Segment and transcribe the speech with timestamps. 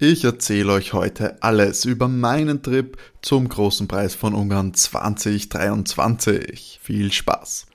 [0.00, 6.78] Ich erzähle euch heute alles über meinen Trip zum großen Preis von Ungarn 2023.
[6.80, 7.66] Viel Spaß!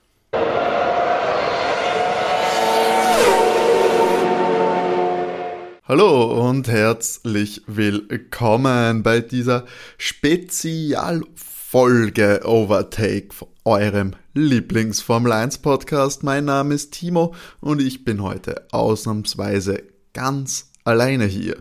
[5.86, 9.66] Hallo und herzlich willkommen bei dieser
[9.98, 13.36] Spezialfolge Overtake
[13.66, 16.24] eurem Lieblings-Formel 1 Podcast.
[16.24, 19.84] Mein Name ist Timo und ich bin heute ausnahmsweise
[20.14, 21.58] ganz alleine hier.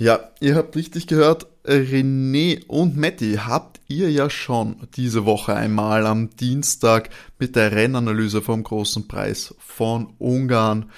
[0.00, 6.06] Ja, ihr habt richtig gehört, René und Matti habt ihr ja schon diese Woche einmal
[6.06, 10.90] am Dienstag mit der Rennanalyse vom großen Preis von Ungarn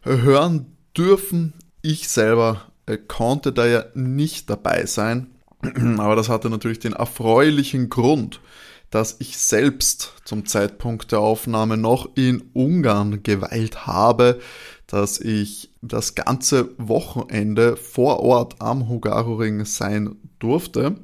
[0.00, 1.52] hören dürfen.
[1.82, 5.32] Ich selber äh, konnte da ja nicht dabei sein,
[5.98, 8.40] aber das hatte natürlich den erfreulichen Grund,
[8.88, 14.40] dass ich selbst zum Zeitpunkt der Aufnahme noch in Ungarn geweilt habe
[14.86, 20.96] dass ich das ganze Wochenende vor Ort am Hungaroring sein durfte.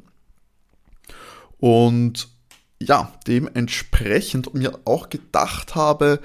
[1.58, 2.28] Und
[2.80, 6.20] ja, dementsprechend mir auch gedacht habe,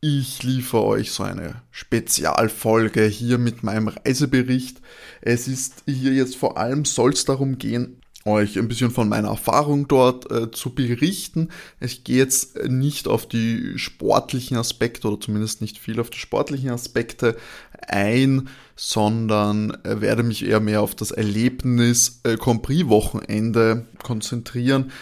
[0.00, 4.80] ich liefere euch so eine Spezialfolge hier mit meinem Reisebericht.
[5.20, 9.28] Es ist hier jetzt vor allem soll es darum gehen, euch ein bisschen von meiner
[9.28, 11.48] Erfahrung dort äh, zu berichten.
[11.80, 16.70] Ich gehe jetzt nicht auf die sportlichen Aspekte oder zumindest nicht viel auf die sportlichen
[16.70, 17.36] Aspekte
[17.86, 24.92] ein, sondern äh, werde mich eher mehr auf das Erlebnis äh, Compris-Wochenende konzentrieren.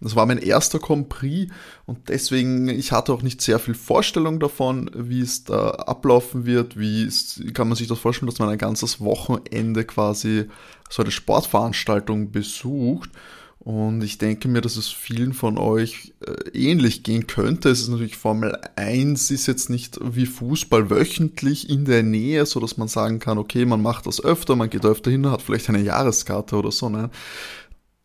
[0.00, 1.48] Das war mein erster Compris
[1.84, 6.78] und deswegen, ich hatte auch nicht sehr viel Vorstellung davon, wie es da ablaufen wird,
[6.78, 10.46] wie es, kann man sich das vorstellen, dass man ein ganzes Wochenende quasi
[10.88, 13.10] so eine Sportveranstaltung besucht.
[13.58, 17.68] Und ich denke mir, dass es vielen von euch äh, ähnlich gehen könnte.
[17.68, 22.60] Es ist natürlich Formel 1 ist jetzt nicht wie Fußball wöchentlich in der Nähe, so
[22.60, 25.68] dass man sagen kann, okay, man macht das öfter, man geht öfter hin, hat vielleicht
[25.68, 26.88] eine Jahreskarte oder so.
[26.88, 27.10] Ne?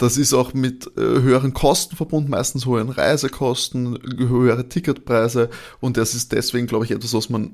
[0.03, 5.49] Das ist auch mit äh, höheren Kosten verbunden, meistens hohen Reisekosten, höhere Ticketpreise
[5.79, 7.53] und das ist deswegen, glaube ich, etwas, was man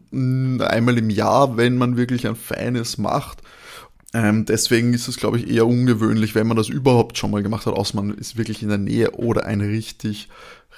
[0.62, 3.44] einmal im Jahr, wenn man wirklich ein Feines macht,
[4.16, 7.68] ähm, deswegen ist es, glaube ich, eher ungewöhnlich, wenn man das überhaupt schon mal gemacht
[7.68, 10.30] hat, außer man ist wirklich in der Nähe oder ein richtig,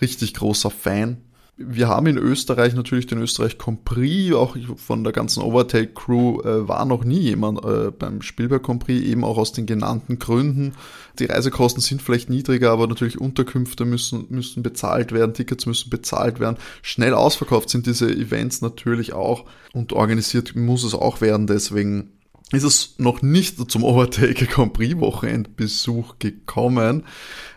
[0.02, 1.22] richtig großer Fan.
[1.68, 6.68] Wir haben in Österreich natürlich den Österreich Compris, auch von der ganzen Overtake Crew äh,
[6.68, 10.74] war noch nie jemand äh, beim Spielberg Compris, eben auch aus den genannten Gründen.
[11.20, 16.40] Die Reisekosten sind vielleicht niedriger, aber natürlich Unterkünfte müssen, müssen bezahlt werden, Tickets müssen bezahlt
[16.40, 16.58] werden.
[16.82, 22.12] Schnell ausverkauft sind diese Events natürlich auch und organisiert muss es auch werden, deswegen
[22.52, 27.04] ist es noch nicht zum Overtake Grand Prix Wochenendbesuch gekommen.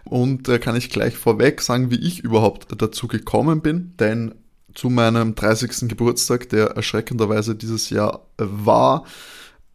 [0.04, 4.34] Und da kann ich gleich vorweg sagen, wie ich überhaupt dazu gekommen bin, denn
[4.74, 5.88] zu meinem 30.
[5.88, 9.04] Geburtstag, der erschreckenderweise dieses Jahr war,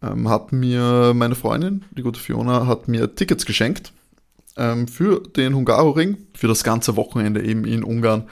[0.01, 3.93] ähm, hat mir meine Freundin, die gute Fiona, hat mir Tickets geschenkt
[4.57, 8.27] ähm, für den Hungaroring, für das ganze Wochenende eben in Ungarn.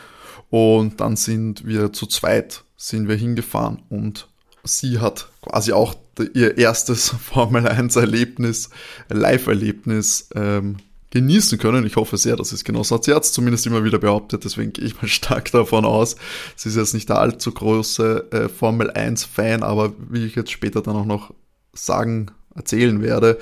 [0.49, 4.27] Und dann sind wir zu zweit, sind wir hingefahren und
[4.67, 5.95] sie hat quasi auch
[6.33, 8.69] ihr erstes Formel 1 Erlebnis,
[9.09, 10.77] Live-Erlebnis ähm,
[11.11, 11.85] genießen können.
[11.85, 13.05] Ich hoffe sehr, dass es genauso hat.
[13.05, 16.15] Sie hat es zumindest immer wieder behauptet, deswegen gehe ich mal stark davon aus.
[16.55, 20.51] Sie ist jetzt nicht der allzu große äh, Formel 1 Fan, aber wie ich jetzt
[20.51, 21.33] später dann auch noch
[21.73, 23.37] sagen, erzählen werde,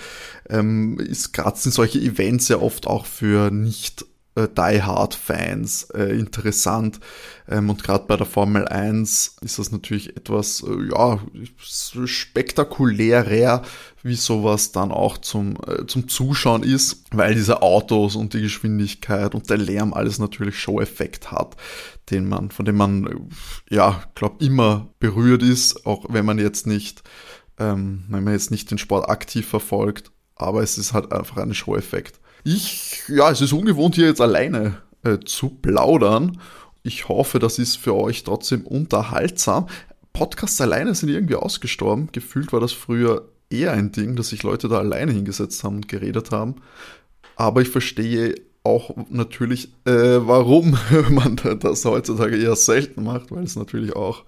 [0.50, 5.90] ähm, ist gerade sind solche Events ja oft auch für nicht äh, Die Hard Fans
[5.94, 7.00] äh, interessant.
[7.48, 11.20] Ähm, und gerade bei der Formel 1 ist das natürlich etwas, äh, ja,
[11.58, 13.64] spektakulärer,
[14.04, 19.36] wie sowas dann auch zum, äh, zum Zuschauen ist, weil diese Autos und die Geschwindigkeit
[19.36, 21.56] und der Lärm alles natürlich Show-Effekt hat,
[22.10, 26.68] den man, von dem man, äh, ja, glaub, immer berührt ist, auch wenn man jetzt
[26.68, 27.04] nicht,
[27.58, 31.54] ähm, wenn man jetzt nicht den Sport aktiv verfolgt, aber es ist halt einfach ein
[31.54, 32.20] Show-Effekt.
[32.48, 36.40] Ich, ja, es ist ungewohnt hier jetzt alleine äh, zu plaudern.
[36.84, 39.68] Ich hoffe, das ist für euch trotzdem unterhaltsam.
[40.14, 42.10] Podcasts alleine sind irgendwie ausgestorben.
[42.12, 45.88] Gefühlt war das früher eher ein Ding, dass sich Leute da alleine hingesetzt haben und
[45.88, 46.58] geredet haben.
[47.36, 50.78] Aber ich verstehe auch natürlich, äh, warum
[51.10, 54.24] man das heutzutage eher selten macht, weil es natürlich auch,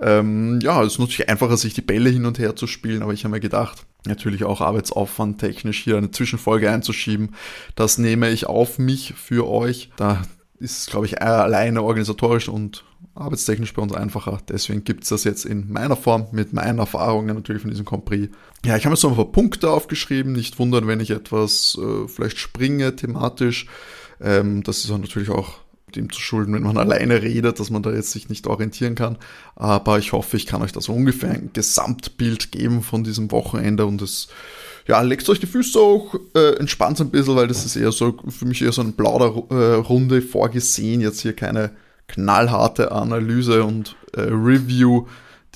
[0.00, 3.12] ähm, ja, es ist natürlich einfacher, sich die Bälle hin und her zu spielen, aber
[3.12, 7.34] ich habe mir gedacht, natürlich auch Arbeitsaufwand technisch hier eine Zwischenfolge einzuschieben.
[7.74, 9.90] Das nehme ich auf mich für euch.
[9.96, 10.22] Da
[10.58, 12.84] ist, glaube ich, alleine organisatorisch und
[13.20, 14.38] arbeitstechnisch bei uns einfacher.
[14.48, 18.28] Deswegen gibt es das jetzt in meiner Form, mit meinen Erfahrungen natürlich von diesem Compris.
[18.64, 20.32] Ja, ich habe jetzt noch ein paar Punkte aufgeschrieben.
[20.32, 23.66] Nicht wundern, wenn ich etwas äh, vielleicht springe thematisch.
[24.20, 25.60] Ähm, das ist auch natürlich auch
[25.94, 29.18] dem zu schulden, wenn man alleine redet, dass man da jetzt sich nicht orientieren kann.
[29.56, 33.86] Aber ich hoffe, ich kann euch da so ungefähr ein Gesamtbild geben von diesem Wochenende
[33.86, 34.28] und es
[34.86, 38.16] ja, legt euch die Füße auch, äh, entspannt ein bisschen, weil das ist eher so,
[38.28, 41.00] für mich eher so eine Plauderrunde äh, vorgesehen.
[41.00, 41.70] Jetzt hier keine
[42.10, 45.06] knallharte Analyse und äh, Review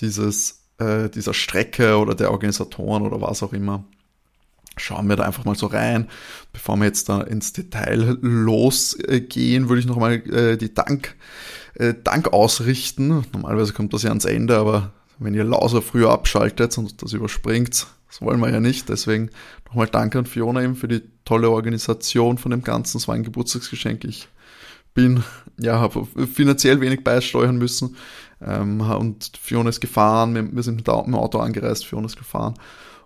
[0.00, 3.84] dieses, äh, dieser Strecke oder der Organisatoren oder was auch immer.
[4.76, 6.08] Schauen wir da einfach mal so rein.
[6.52, 11.14] Bevor wir jetzt da ins Detail losgehen, würde ich nochmal äh, die Dank,
[11.74, 13.24] äh, Dank ausrichten.
[13.32, 17.86] Normalerweise kommt das ja ans Ende, aber wenn ihr Lauser früher abschaltet und das überspringt,
[18.08, 18.88] das wollen wir ja nicht.
[18.88, 19.30] Deswegen
[19.66, 22.98] nochmal Danke an Fiona eben für die tolle Organisation von dem Ganzen.
[22.98, 24.04] Es war ein Geburtstagsgeschenk.
[24.04, 24.28] Ich
[24.94, 25.22] bin,
[25.60, 27.96] ja, habe finanziell wenig beisteuern müssen.
[28.40, 30.52] Ähm, und Fiona ist gefahren.
[30.52, 31.86] Wir, sind mit dem Auto angereist.
[31.86, 32.54] Fiona ist gefahren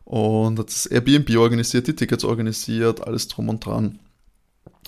[0.08, 3.99] und hat das Airbnb organisiert, die Tickets organisiert, alles drum und dran.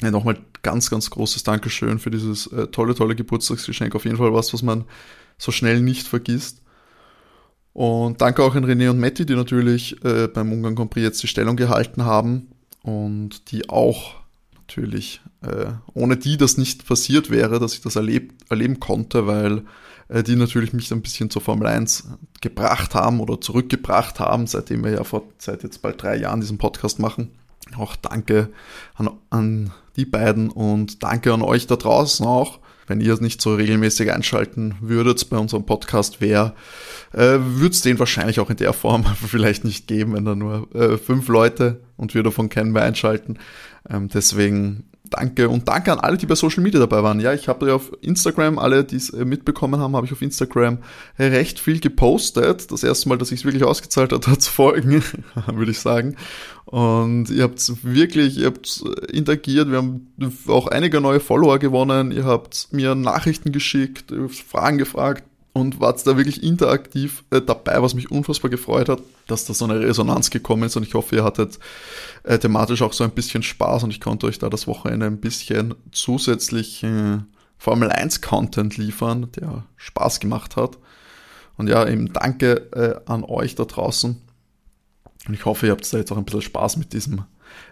[0.00, 3.94] Ja, nochmal ganz, ganz großes Dankeschön für dieses äh, tolle, tolle Geburtstagsgeschenk.
[3.94, 4.86] Auf jeden Fall was, was man
[5.36, 6.62] so schnell nicht vergisst.
[7.74, 11.28] Und danke auch an René und Matti, die natürlich äh, beim Ungarn Prix jetzt die
[11.28, 12.48] Stellung gehalten haben
[12.82, 14.14] und die auch
[14.54, 15.20] natürlich,
[15.94, 19.62] ohne die das nicht passiert wäre, dass ich das erleb erleben konnte, weil
[20.10, 22.08] äh, die natürlich mich ein bisschen zur Formel 1
[22.40, 26.58] gebracht haben oder zurückgebracht haben, seitdem wir ja vor seit jetzt bald drei Jahren diesen
[26.58, 27.30] Podcast machen.
[27.76, 28.50] Auch danke
[28.94, 32.58] an, an die beiden und danke an euch da draußen auch.
[32.86, 36.56] Wenn ihr es nicht so regelmäßig einschalten würdet bei unserem Podcast, wer
[37.12, 40.74] äh, würde es den wahrscheinlich auch in der Form vielleicht nicht geben, wenn da nur
[40.74, 43.38] äh, fünf Leute und wir davon kennen mehr einschalten.
[43.88, 47.20] Ähm, deswegen danke und danke an alle, die bei Social Media dabei waren.
[47.20, 50.22] Ja, ich habe ja auf Instagram, alle, die es äh, mitbekommen haben, habe ich auf
[50.22, 50.78] Instagram
[51.18, 52.70] recht viel gepostet.
[52.70, 55.02] Das erste Mal, dass ich es wirklich ausgezahlt hat, hat zu folgen,
[55.52, 56.16] würde ich sagen.
[56.64, 60.06] Und ihr habt wirklich, ihr habt interagiert, wir haben
[60.46, 64.12] auch einige neue Follower gewonnen, ihr habt mir Nachrichten geschickt,
[64.48, 69.44] Fragen gefragt, und wart da wirklich interaktiv äh, dabei, was mich unfassbar gefreut hat, dass
[69.44, 71.58] da so eine Resonanz gekommen ist und ich hoffe, ihr hattet
[72.22, 75.20] äh, thematisch auch so ein bisschen Spaß und ich konnte euch da das Wochenende ein
[75.20, 77.18] bisschen zusätzlich äh,
[77.58, 80.78] Formel 1 Content liefern, der Spaß gemacht hat.
[81.56, 84.16] Und ja, eben danke äh, an euch da draußen.
[85.28, 87.24] Und ich hoffe, ihr habt da jetzt auch ein bisschen Spaß mit diesem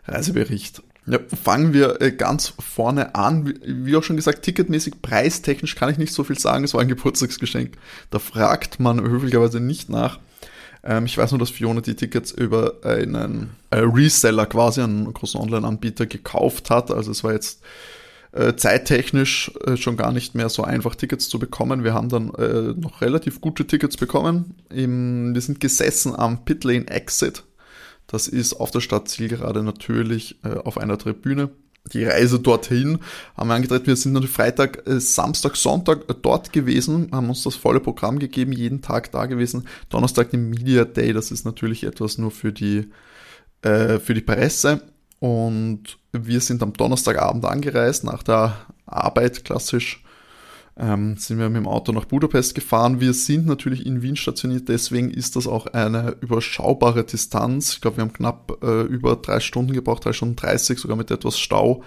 [0.04, 0.82] Reisebericht.
[1.10, 3.54] Ja, fangen wir äh, ganz vorne an.
[3.64, 6.64] Wie auch schon gesagt, ticketmäßig, preistechnisch kann ich nicht so viel sagen.
[6.64, 7.76] Es war ein Geburtstagsgeschenk.
[8.10, 10.20] Da fragt man höflicherweise nicht nach.
[10.84, 15.40] Ähm, ich weiß nur, dass Fiona die Tickets über einen äh, Reseller quasi, einen großen
[15.40, 16.90] Online-Anbieter gekauft hat.
[16.90, 17.62] Also es war jetzt
[18.32, 21.84] äh, zeittechnisch schon gar nicht mehr so einfach, Tickets zu bekommen.
[21.84, 22.26] Wir haben dann
[22.78, 24.56] noch relativ gute Tickets bekommen.
[24.68, 27.44] wir sind gesessen am Pitlane Exit
[28.08, 31.50] das ist auf der Stadt Zielgerade natürlich äh, auf einer Tribüne.
[31.92, 32.98] Die Reise dorthin
[33.36, 33.86] haben wir angetreten.
[33.86, 38.18] Wir sind natürlich Freitag, äh, Samstag, Sonntag äh, dort gewesen, haben uns das volle Programm
[38.18, 39.68] gegeben, jeden Tag da gewesen.
[39.90, 42.90] Donnerstag den Media Day, das ist natürlich etwas nur für die,
[43.62, 44.82] äh, für die Presse.
[45.20, 48.54] Und wir sind am Donnerstagabend angereist, nach der
[48.86, 50.02] Arbeit klassisch
[50.78, 53.00] ähm, sind wir mit dem Auto nach Budapest gefahren.
[53.00, 57.74] Wir sind natürlich in Wien stationiert, deswegen ist das auch eine überschaubare Distanz.
[57.74, 61.10] Ich glaube, wir haben knapp äh, über drei Stunden gebraucht, drei Stunden 30, sogar mit
[61.10, 61.82] etwas Stau.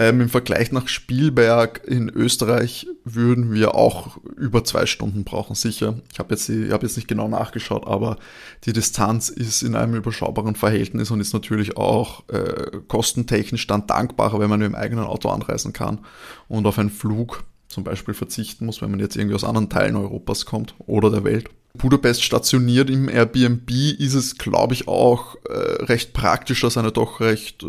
[0.00, 5.94] Ähm, Im Vergleich nach Spielberg in Österreich würden wir auch über zwei Stunden brauchen, sicher.
[6.12, 8.16] Ich habe jetzt, hab jetzt nicht genau nachgeschaut, aber
[8.64, 14.38] die Distanz ist in einem überschaubaren Verhältnis und ist natürlich auch äh, kostentechnisch dann dankbarer,
[14.38, 16.00] wenn man mit dem eigenen Auto anreisen kann
[16.46, 19.96] und auf einen Flug zum Beispiel verzichten muss, wenn man jetzt irgendwie aus anderen Teilen
[19.96, 21.50] Europas kommt oder der Welt.
[21.74, 27.20] Budapest stationiert im Airbnb ist es, glaube ich, auch äh, recht praktisch, dass eine doch
[27.20, 27.66] recht äh,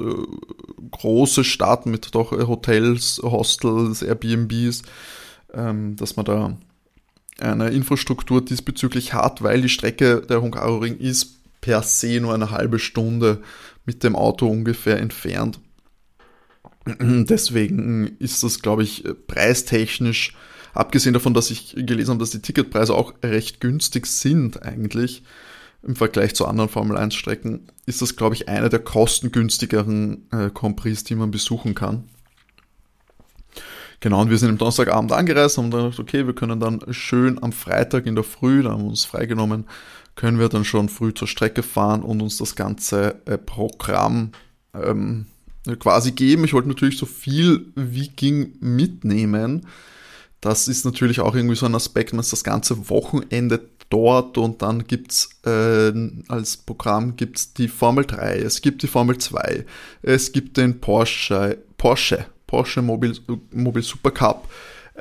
[0.91, 4.83] große Stadt mit doch Hotels, Hostels, Airbnbs,
[5.53, 6.57] ähm, dass man da
[7.39, 12.79] eine Infrastruktur diesbezüglich hat, weil die Strecke der Hungaroring ist per se nur eine halbe
[12.79, 13.41] Stunde
[13.85, 15.59] mit dem Auto ungefähr entfernt.
[17.29, 20.33] Deswegen ist das, glaube ich, preistechnisch,
[20.73, 25.23] abgesehen davon, dass ich gelesen habe, dass die Ticketpreise auch recht günstig sind eigentlich
[25.81, 30.49] im Vergleich zu anderen Formel 1 Strecken, ist das, glaube ich, eine der kostengünstigeren äh,
[30.49, 32.03] Compris, die man besuchen kann.
[34.01, 36.81] Genau, und wir sind am Donnerstagabend angereist und haben dann gedacht, okay, wir können dann
[36.91, 39.65] schön am Freitag in der Früh, da haben wir uns freigenommen,
[40.15, 44.31] können wir dann schon früh zur Strecke fahren und uns das ganze äh, Programm
[44.73, 45.25] ähm,
[45.79, 46.45] quasi geben.
[46.45, 49.65] Ich wollte natürlich so viel wie ging mitnehmen.
[50.41, 54.61] Das ist natürlich auch irgendwie so ein Aspekt, man ist das ganze Wochenende dort und
[54.61, 55.91] dann gibt's äh,
[56.29, 59.65] als Programm gibt's die Formel 3, es gibt die Formel 2,
[60.01, 63.15] es gibt den Porsche, Porsche, Porsche Mobile,
[63.51, 64.47] Mobile Super Cup.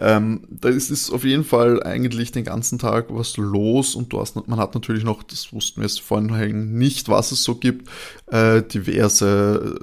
[0.00, 4.20] Ähm, da ist es auf jeden Fall eigentlich den ganzen Tag was los und du
[4.20, 7.88] hast, man hat natürlich noch, das wussten wir jetzt vorhin nicht, was es so gibt,
[8.28, 9.74] äh, diverse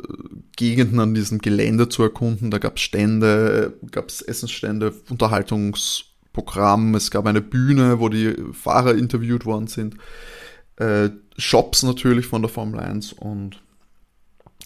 [0.56, 2.50] Gegenden an diesem Gelände zu erkunden.
[2.50, 8.96] Da gab es Stände, gab es Essensstände, Unterhaltungsprogramm, es gab eine Bühne, wo die Fahrer
[8.96, 9.96] interviewt worden sind,
[10.78, 13.62] äh, Shops natürlich von der Formel 1 und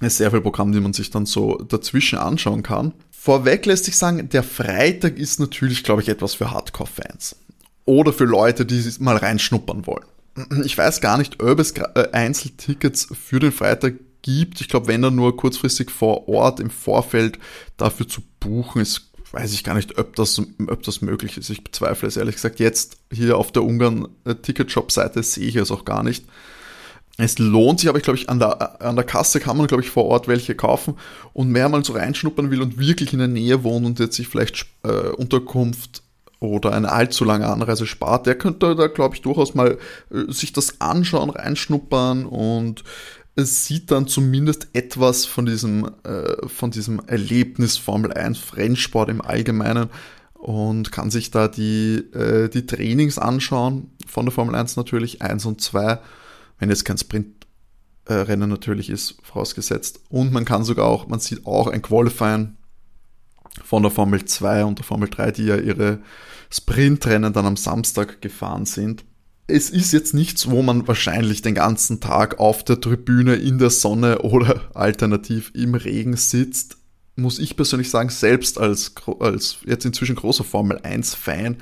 [0.02, 2.94] ist sehr viel Programm, die man sich dann so dazwischen anschauen kann.
[3.22, 7.36] Vorweg lässt sich sagen, der Freitag ist natürlich, glaube ich, etwas für Hardcore-Fans.
[7.84, 10.06] Oder für Leute, die mal reinschnuppern wollen.
[10.64, 14.62] Ich weiß gar nicht, ob es äh, Einzeltickets für den Freitag gibt.
[14.62, 17.40] Ich glaube, wenn dann nur kurzfristig vor Ort im Vorfeld
[17.76, 21.50] dafür zu buchen ist, weiß ich gar nicht, ob das, ob das möglich ist.
[21.50, 22.62] Ich bezweifle es ehrlich gesagt.
[22.62, 26.24] Jetzt hier auf der Ungarn-Ticketshop-Seite sehe ich es auch gar nicht.
[27.22, 29.84] Es lohnt sich aber, ich glaube ich, an der, an der Kasse kann man, glaube
[29.84, 30.96] ich, vor Ort welche kaufen
[31.34, 34.30] und mehr mal so reinschnuppern will und wirklich in der Nähe wohnt und jetzt sich
[34.30, 36.02] vielleicht äh, Unterkunft
[36.40, 39.78] oder eine allzu lange Anreise spart, der könnte da, glaube ich, durchaus mal
[40.12, 42.86] äh, sich das anschauen, reinschnuppern und
[43.36, 49.22] es sieht dann zumindest etwas von diesem, äh, von diesem Erlebnis Formel 1 Rennsport im
[49.22, 49.90] Allgemeinen
[50.36, 55.46] und kann sich da die, äh, die Trainings anschauen von der Formel 1 natürlich, 1
[55.46, 56.00] und 2
[56.60, 60.02] wenn jetzt kein Sprintrennen natürlich ist, vorausgesetzt.
[60.10, 62.58] Und man kann sogar auch, man sieht auch ein Qualifying
[63.64, 66.00] von der Formel 2 und der Formel 3, die ja ihre
[66.50, 69.06] Sprintrennen dann am Samstag gefahren sind.
[69.48, 73.72] Es ist jetzt nichts, wo man wahrscheinlich den ganzen Tag auf der Tribüne in der
[73.72, 76.78] Sonne oder alternativ im Regen sitzt.
[77.16, 81.58] Muss ich persönlich sagen, selbst als, als jetzt inzwischen großer Formel 1 Fan,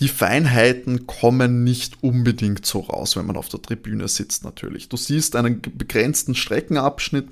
[0.00, 4.88] die Feinheiten kommen nicht unbedingt so raus, wenn man auf der Tribüne sitzt natürlich.
[4.88, 7.28] Du siehst einen begrenzten Streckenabschnitt,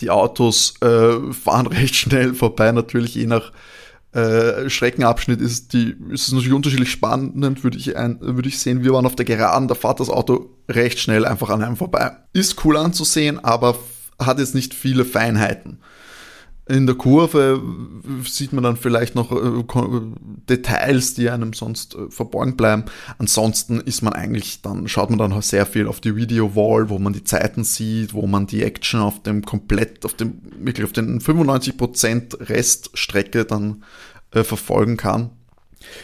[0.00, 3.52] die Autos äh, fahren recht schnell vorbei, natürlich je nach
[4.12, 8.82] äh, Streckenabschnitt ist, die, ist es natürlich unterschiedlich spannend, würde ich, ein, würde ich sehen.
[8.82, 12.16] Wir waren auf der Geraden, da fährt das Auto recht schnell einfach an einem vorbei.
[12.32, 13.78] Ist cool anzusehen, aber
[14.18, 15.78] hat jetzt nicht viele Feinheiten.
[16.68, 17.60] In der Kurve
[18.24, 20.00] sieht man dann vielleicht noch äh,
[20.48, 22.84] Details, die einem sonst äh, verborgen bleiben.
[23.18, 26.98] Ansonsten ist man eigentlich, dann schaut man dann sehr viel auf die Video Wall, wo
[26.98, 30.92] man die Zeiten sieht, wo man die Action auf dem komplett, auf dem, wirklich auf
[30.92, 33.82] den 95% Reststrecke dann
[34.32, 35.30] äh, verfolgen kann.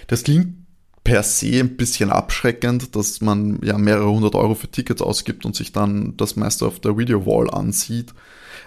[0.08, 0.66] Das klingt
[1.04, 5.54] per se ein bisschen abschreckend, dass man ja mehrere hundert Euro für Tickets ausgibt und
[5.54, 8.12] sich dann das meiste auf der Video Wall ansieht.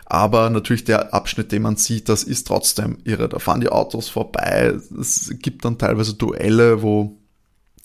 [0.10, 3.30] Aber natürlich der Abschnitt, den man sieht, das ist trotzdem irre.
[3.30, 4.76] Da fahren die Autos vorbei.
[5.00, 7.16] Es gibt dann teilweise Duelle, wo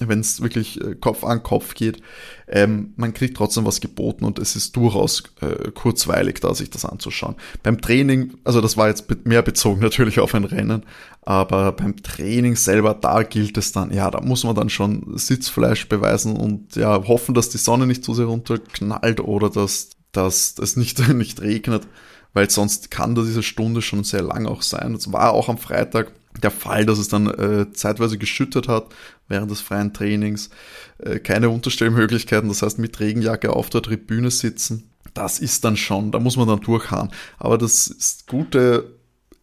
[0.01, 2.03] wenn es wirklich äh, Kopf an Kopf geht,
[2.49, 6.85] ähm, man kriegt trotzdem was geboten und es ist durchaus äh, kurzweilig, da sich das
[6.85, 7.37] anzuschauen.
[7.63, 10.85] Beim Training, also das war jetzt mehr bezogen natürlich auf ein Rennen,
[11.23, 15.89] aber beim Training selber, da gilt es dann, ja, da muss man dann schon Sitzfleisch
[15.89, 20.77] beweisen und ja, hoffen, dass die Sonne nicht zu sehr runterknallt oder dass, dass es
[20.77, 21.87] nicht, nicht regnet
[22.35, 24.95] weil sonst kann da diese Stunde schon sehr lang auch sein.
[24.95, 26.13] Es war auch am Freitag
[26.43, 28.87] der Fall, dass es dann äh, zeitweise geschüttet hat
[29.29, 30.51] während des freien Trainings.
[30.99, 34.91] Äh, keine Unterstellmöglichkeiten, das heißt mit Regenjacke auf der Tribüne sitzen.
[35.15, 37.11] Das ist dann schon, da muss man dann durchhauen.
[37.39, 38.97] Aber das Gute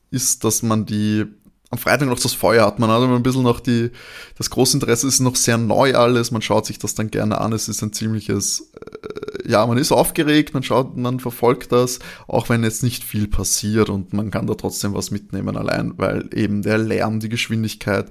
[0.10, 1.26] ist, dass man die
[1.72, 2.80] am Freitag noch das Feuer hat.
[2.80, 3.92] Man hat immer ein bisschen noch die,
[4.38, 6.32] das große Interesse ist noch sehr neu alles.
[6.32, 7.54] Man schaut sich das dann gerne an.
[7.54, 12.50] Es ist ein ziemliches, äh, ja, man ist aufgeregt, man schaut, man verfolgt das, auch
[12.50, 16.62] wenn jetzt nicht viel passiert und man kann da trotzdem was mitnehmen allein, weil eben
[16.62, 18.08] der Lärm, die Geschwindigkeit,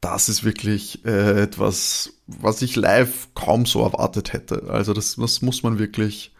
[0.00, 4.64] das ist wirklich äh, etwas, was ich live kaum so erwartet hätte.
[4.68, 6.32] Also das, das muss man wirklich,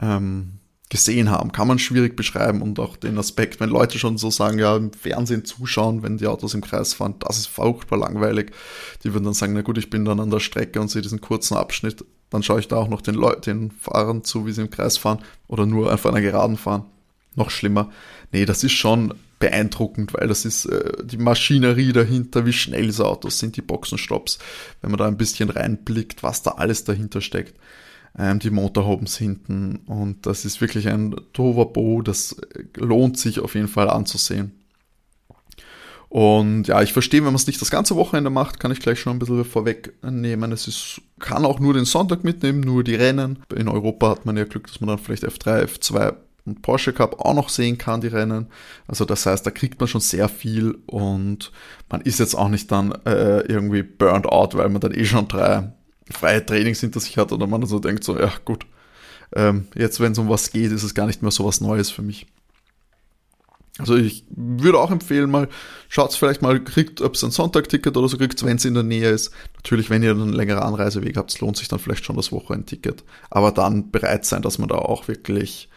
[0.00, 0.58] ähm,
[0.90, 4.58] gesehen haben, kann man schwierig beschreiben und auch den Aspekt, wenn Leute schon so sagen,
[4.58, 8.52] ja, im Fernsehen zuschauen, wenn die Autos im Kreis fahren, das ist furchtbar langweilig.
[9.02, 11.20] Die würden dann sagen, na gut, ich bin dann an der Strecke und sehe diesen
[11.20, 14.60] kurzen Abschnitt, dann schaue ich da auch noch den Leuten, den Fahrern zu, wie sie
[14.60, 16.84] im Kreis fahren oder nur einfach einer Geraden fahren.
[17.34, 17.90] Noch schlimmer.
[18.30, 23.06] Nee, das ist schon beeindruckend, weil das ist äh, die Maschinerie dahinter, wie schnell diese
[23.06, 24.38] Autos sind, die Boxenstopps,
[24.80, 27.54] wenn man da ein bisschen reinblickt, was da alles dahinter steckt
[28.18, 32.36] ähm, die Motorhobens hinten und das ist wirklich ein Tovabo, das
[32.76, 34.52] lohnt sich auf jeden Fall anzusehen.
[36.14, 39.00] Und ja, ich verstehe, wenn man es nicht das ganze Wochenende macht, kann ich gleich
[39.00, 40.52] schon ein bisschen vorwegnehmen.
[40.52, 43.40] Es ist, kann auch nur den Sonntag mitnehmen, nur die Rennen.
[43.52, 47.18] In Europa hat man ja Glück, dass man dann vielleicht F3, F2 und Porsche Cup
[47.18, 48.46] auch noch sehen kann, die Rennen.
[48.86, 51.50] Also das heißt, da kriegt man schon sehr viel und
[51.90, 55.26] man ist jetzt auch nicht dann äh, irgendwie burned out, weil man dann eh schon
[55.26, 55.72] drei
[56.10, 58.66] freie Trainings hinter sich hat oder man so denkt, so, ja gut,
[59.34, 61.90] ähm, jetzt wenn es um was geht, ist es gar nicht mehr so was Neues
[61.90, 62.26] für mich.
[63.78, 65.48] Also ich würde auch empfehlen, mal
[65.88, 68.84] schaut vielleicht mal, kriegt, ob es ein Sonntagticket oder so kriegt, wenn es in der
[68.84, 69.32] Nähe ist.
[69.56, 73.02] Natürlich, wenn ihr einen längeren Anreiseweg habt, lohnt sich dann vielleicht schon das Wochenendticket.
[73.30, 75.68] Aber dann bereit sein, dass man da auch wirklich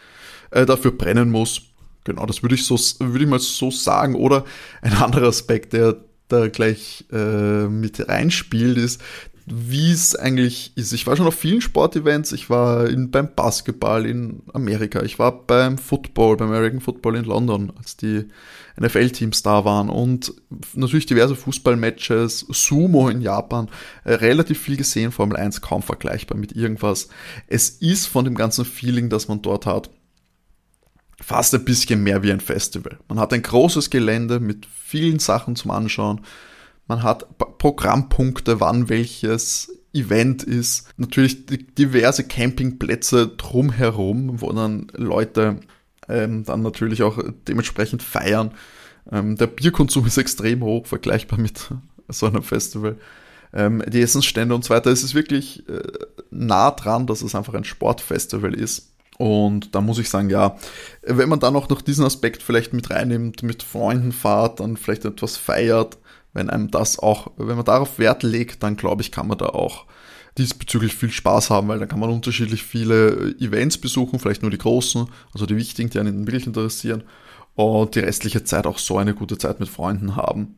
[0.52, 1.62] äh, dafür brennen muss.
[2.04, 4.14] Genau, das würde ich so, würde ich mal so sagen.
[4.14, 4.44] Oder
[4.80, 5.96] ein anderer Aspekt, der
[6.28, 9.02] da gleich äh, mit reinspielt, ist,
[9.52, 10.92] wie es eigentlich ist.
[10.92, 12.32] Ich war schon auf vielen Sportevents.
[12.32, 15.02] Ich war in, beim Basketball in Amerika.
[15.02, 18.26] Ich war beim Football, beim American Football in London, als die
[18.80, 19.88] NFL-Teams da waren.
[19.88, 20.32] Und
[20.74, 23.68] natürlich diverse Fußballmatches, Sumo in Japan.
[24.04, 27.08] Äh, relativ viel gesehen, Formel 1 kaum vergleichbar mit irgendwas.
[27.46, 29.90] Es ist von dem ganzen Feeling, das man dort hat,
[31.20, 32.98] fast ein bisschen mehr wie ein Festival.
[33.08, 36.20] Man hat ein großes Gelände mit vielen Sachen zum Anschauen
[36.88, 40.88] man hat Programmpunkte, wann welches Event ist.
[40.96, 45.60] Natürlich diverse Campingplätze drumherum, wo dann Leute
[46.08, 48.52] ähm, dann natürlich auch dementsprechend feiern.
[49.10, 51.70] Ähm, der Bierkonsum ist extrem hoch, vergleichbar mit
[52.08, 52.96] so einem Festival.
[53.52, 54.90] Ähm, die Essensstände und so weiter.
[54.90, 55.82] Es ist wirklich äh,
[56.30, 58.92] nah dran, dass es einfach ein Sportfestival ist.
[59.16, 60.56] Und da muss ich sagen, ja,
[61.02, 65.04] wenn man dann auch noch diesen Aspekt vielleicht mit reinnimmt, mit Freunden fahrt, dann vielleicht
[65.04, 65.98] etwas feiert,
[66.38, 69.46] wenn einem das auch, wenn man darauf Wert legt, dann glaube ich, kann man da
[69.46, 69.86] auch
[70.38, 74.58] diesbezüglich viel Spaß haben, weil dann kann man unterschiedlich viele Events besuchen, vielleicht nur die
[74.58, 77.02] großen, also die wichtigen, die einen wirklich interessieren,
[77.56, 80.54] und die restliche Zeit auch so eine gute Zeit mit Freunden haben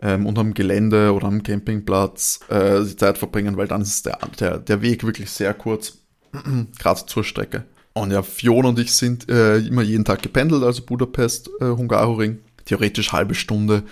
[0.00, 4.18] ähm, und am Gelände oder am Campingplatz äh, die Zeit verbringen, weil dann ist der,
[4.40, 5.98] der, der Weg wirklich sehr kurz,
[6.78, 7.64] gerade zur Strecke.
[7.92, 12.38] Und ja, Fiona und ich sind äh, immer jeden Tag gependelt, also Budapest, äh, Hungaroring,
[12.64, 13.82] theoretisch halbe Stunde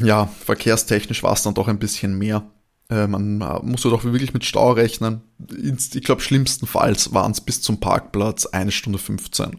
[0.00, 2.50] ja, verkehrstechnisch war es dann doch ein bisschen mehr.
[2.88, 5.22] Äh, man musste doch wirklich mit Stau rechnen.
[5.58, 9.58] Ich glaube, schlimmstenfalls waren es bis zum Parkplatz eine Stunde 15.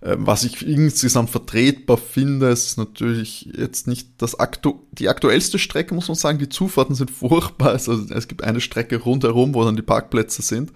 [0.00, 5.94] Äh, was ich insgesamt vertretbar finde, ist natürlich jetzt nicht das aktu die aktuellste Strecke,
[5.94, 6.38] muss man sagen.
[6.38, 7.70] Die Zufahrten sind furchtbar.
[7.70, 10.72] Also es gibt eine Strecke rundherum, wo dann die Parkplätze sind.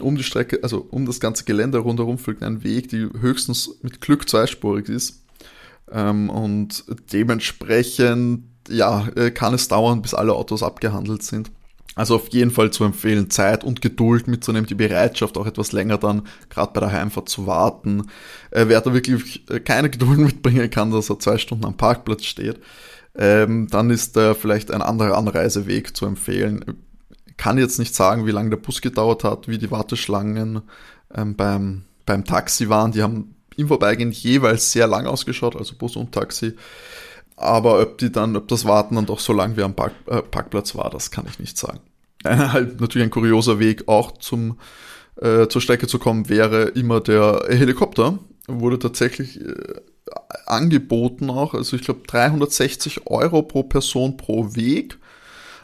[0.00, 4.00] Um die Strecke, also um das ganze Gelände rundherum fügt ein Weg, die höchstens mit
[4.00, 5.24] Glück zweispurig ist.
[5.92, 11.50] Ähm, und dementsprechend, ja, äh, kann es dauern, bis alle Autos abgehandelt sind.
[11.98, 15.98] Also auf jeden Fall zu empfehlen, Zeit und Geduld mitzunehmen, die Bereitschaft auch etwas länger
[15.98, 18.06] dann gerade bei der Heimfahrt zu warten.
[18.52, 22.24] Äh, wer da wirklich äh, keine Geduld mitbringen kann, dass er zwei Stunden am Parkplatz
[22.24, 22.60] steht,
[23.16, 26.64] ähm, dann ist da vielleicht ein anderer Anreiseweg zu empfehlen.
[27.36, 30.62] Kann jetzt nicht sagen, wie lange der Bus gedauert hat, wie die Warteschlangen
[31.12, 32.92] ähm, beim, beim Taxi waren.
[32.92, 36.54] Die haben im Vorbeigehen jeweils sehr lang ausgeschaut, also Bus und Taxi.
[37.36, 40.22] Aber ob die dann, ob das Warten dann doch so lang wie am Park, äh,
[40.22, 41.80] Parkplatz war, das kann ich nicht sagen.
[42.24, 44.58] Ein, halt natürlich ein kurioser Weg auch zum,
[45.20, 48.18] äh, zur Strecke zu kommen wäre immer der Helikopter.
[48.46, 49.54] Wurde tatsächlich äh,
[50.46, 54.98] angeboten auch, also ich glaube 360 Euro pro Person pro Weg.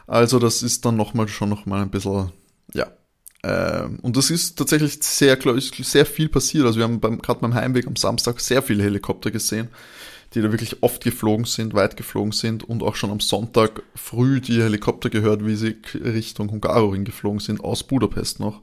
[0.05, 2.31] Also das ist dann nochmal schon nochmal ein bisschen,
[4.01, 6.65] und das ist tatsächlich sehr, sehr viel passiert.
[6.65, 9.67] Also wir haben beim, gerade beim Heimweg am Samstag sehr viele Helikopter gesehen,
[10.33, 14.41] die da wirklich oft geflogen sind, weit geflogen sind und auch schon am Sonntag früh
[14.41, 18.61] die Helikopter gehört, wie sie Richtung Hungaroring geflogen sind, aus Budapest noch.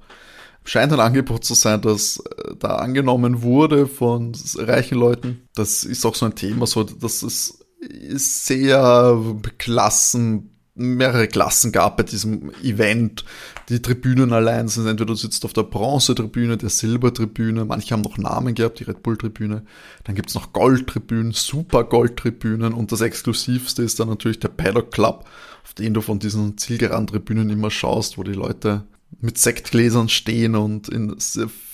[0.64, 5.49] Scheint ein Angebot zu sein, das äh, da angenommen wurde von reichen Leuten.
[5.55, 9.21] Das ist auch so ein Thema, so, das ist sehr
[9.59, 13.24] klassen mehrere Klassen gab bei diesem Event.
[13.68, 18.16] Die Tribünen allein sind entweder du sitzt auf der Bronzetribüne, der Silbertribüne, manche haben noch
[18.16, 19.62] Namen gehabt, die Red Bull Tribüne.
[20.04, 25.28] Dann gibt's noch Goldtribünen, Super Goldtribünen und das exklusivste ist dann natürlich der Paddock Club,
[25.62, 28.85] auf den du von diesen Zielgerade-Tribünen immer schaust, wo die Leute
[29.22, 31.16] mit Sektgläsern stehen und in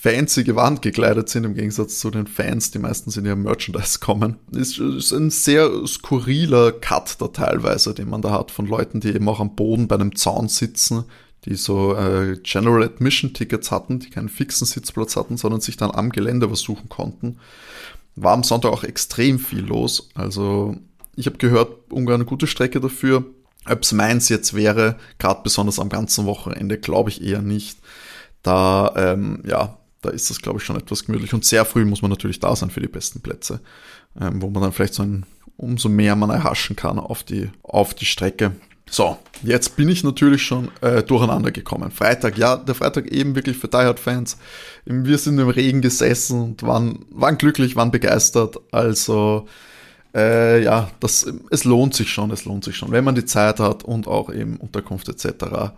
[0.03, 4.37] fancy Gewand gekleidet sind, im Gegensatz zu den Fans, die meistens in ihrem Merchandise kommen.
[4.53, 9.15] Ist, ist ein sehr skurriler Cut da teilweise, den man da hat von Leuten, die
[9.15, 11.05] eben auch am Boden bei einem Zaun sitzen,
[11.47, 15.91] die so äh, General Admission Tickets hatten, die keinen fixen Sitzplatz hatten, sondern sich dann
[15.91, 17.39] am Gelände was suchen konnten.
[18.15, 20.11] War am Sonntag auch extrem viel los.
[20.15, 20.77] Also
[21.17, 23.25] ich habe gehört, Ungarn eine gute Strecke dafür
[23.71, 27.79] ob es meins jetzt wäre, gerade besonders am ganzen Wochenende, glaube ich eher nicht.
[28.43, 31.35] Da, ähm, ja, da ist das, glaube ich, schon etwas gemütlich.
[31.35, 33.61] Und sehr früh muss man natürlich da sein für die besten Plätze,
[34.21, 35.27] ähm, wo man dann vielleicht so ein,
[35.57, 38.53] umso mehr man erhaschen kann auf die, auf die Strecke.
[38.91, 41.91] So, jetzt bin ich natürlich schon äh, durcheinander gekommen.
[41.91, 44.39] Freitag, ja, der Freitag eben wirklich für Die Hard Fans.
[44.87, 48.57] Wir sind im Regen gesessen und waren, waren glücklich, waren begeistert.
[48.73, 49.47] Also
[50.15, 53.61] äh, ja, das, es lohnt sich schon, es lohnt sich schon, wenn man die Zeit
[53.61, 55.73] hat und auch eben Unterkunft etc.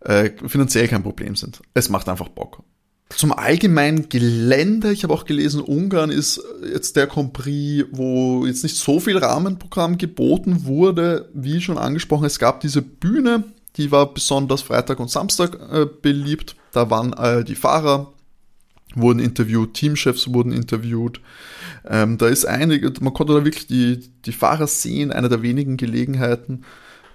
[0.00, 1.60] Äh, finanziell kein Problem sind.
[1.74, 2.62] Es macht einfach Bock.
[3.16, 6.42] Zum allgemeinen Gelände, ich habe auch gelesen, Ungarn ist
[6.72, 12.24] jetzt der Prix, wo jetzt nicht so viel Rahmenprogramm geboten wurde, wie schon angesprochen.
[12.24, 13.44] Es gab diese Bühne,
[13.76, 16.56] die war besonders Freitag und Samstag äh, beliebt.
[16.72, 18.11] Da waren äh, die Fahrer,
[18.94, 21.20] wurden interviewt, Teamchefs wurden interviewt.
[21.86, 25.76] Ähm, da ist einige, man konnte da wirklich die, die Fahrer sehen, eine der wenigen
[25.76, 26.64] Gelegenheiten,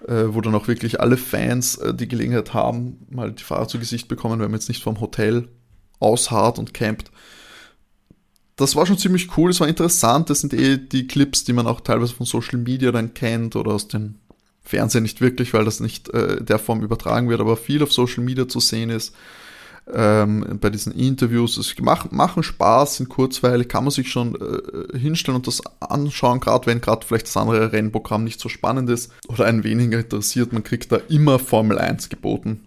[0.07, 3.79] äh, wo dann auch wirklich alle Fans äh, die Gelegenheit haben, mal die Fahrer zu
[3.79, 5.47] Gesicht bekommen, wenn man jetzt nicht vom Hotel
[5.99, 7.11] ausharrt und campt.
[8.55, 11.67] Das war schon ziemlich cool, es war interessant, das sind eh die Clips, die man
[11.67, 14.15] auch teilweise von Social Media dann kennt oder aus dem
[14.63, 18.23] Fernsehen nicht wirklich, weil das nicht äh, der Form übertragen wird, aber viel auf Social
[18.23, 19.15] Media zu sehen ist
[19.93, 21.57] ähm, bei diesen Interviews.
[21.57, 26.39] Es macht, machen Spaß, sind kurzweilig, kann man sich schon äh, hinstellen und das anschauen,
[26.39, 30.53] gerade wenn gerade vielleicht das andere Rennprogramm nicht so spannend ist oder einen weniger interessiert.
[30.53, 32.65] Man kriegt da immer Formel 1 geboten.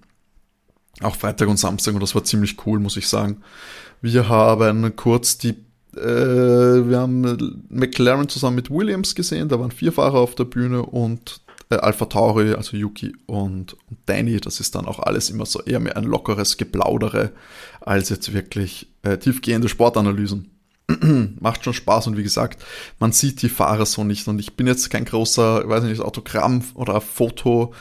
[1.03, 3.43] Auch Freitag und Samstag und das war ziemlich cool, muss ich sagen.
[4.03, 5.57] Wir haben kurz die
[5.97, 10.83] äh, wir haben McLaren zusammen mit Williams gesehen, da waren vier Fahrer auf der Bühne
[10.83, 15.47] und äh, Alpha Tauri, also Yuki und, und Danny, das ist dann auch alles immer
[15.47, 17.33] so eher mehr ein lockeres Geplaudere
[17.81, 20.51] als jetzt wirklich äh, tiefgehende Sportanalysen.
[21.41, 22.63] Macht schon Spaß und wie gesagt,
[22.99, 26.63] man sieht die Fahrer so nicht und ich bin jetzt kein großer, weiß nicht, Autogramm
[26.75, 27.73] oder Foto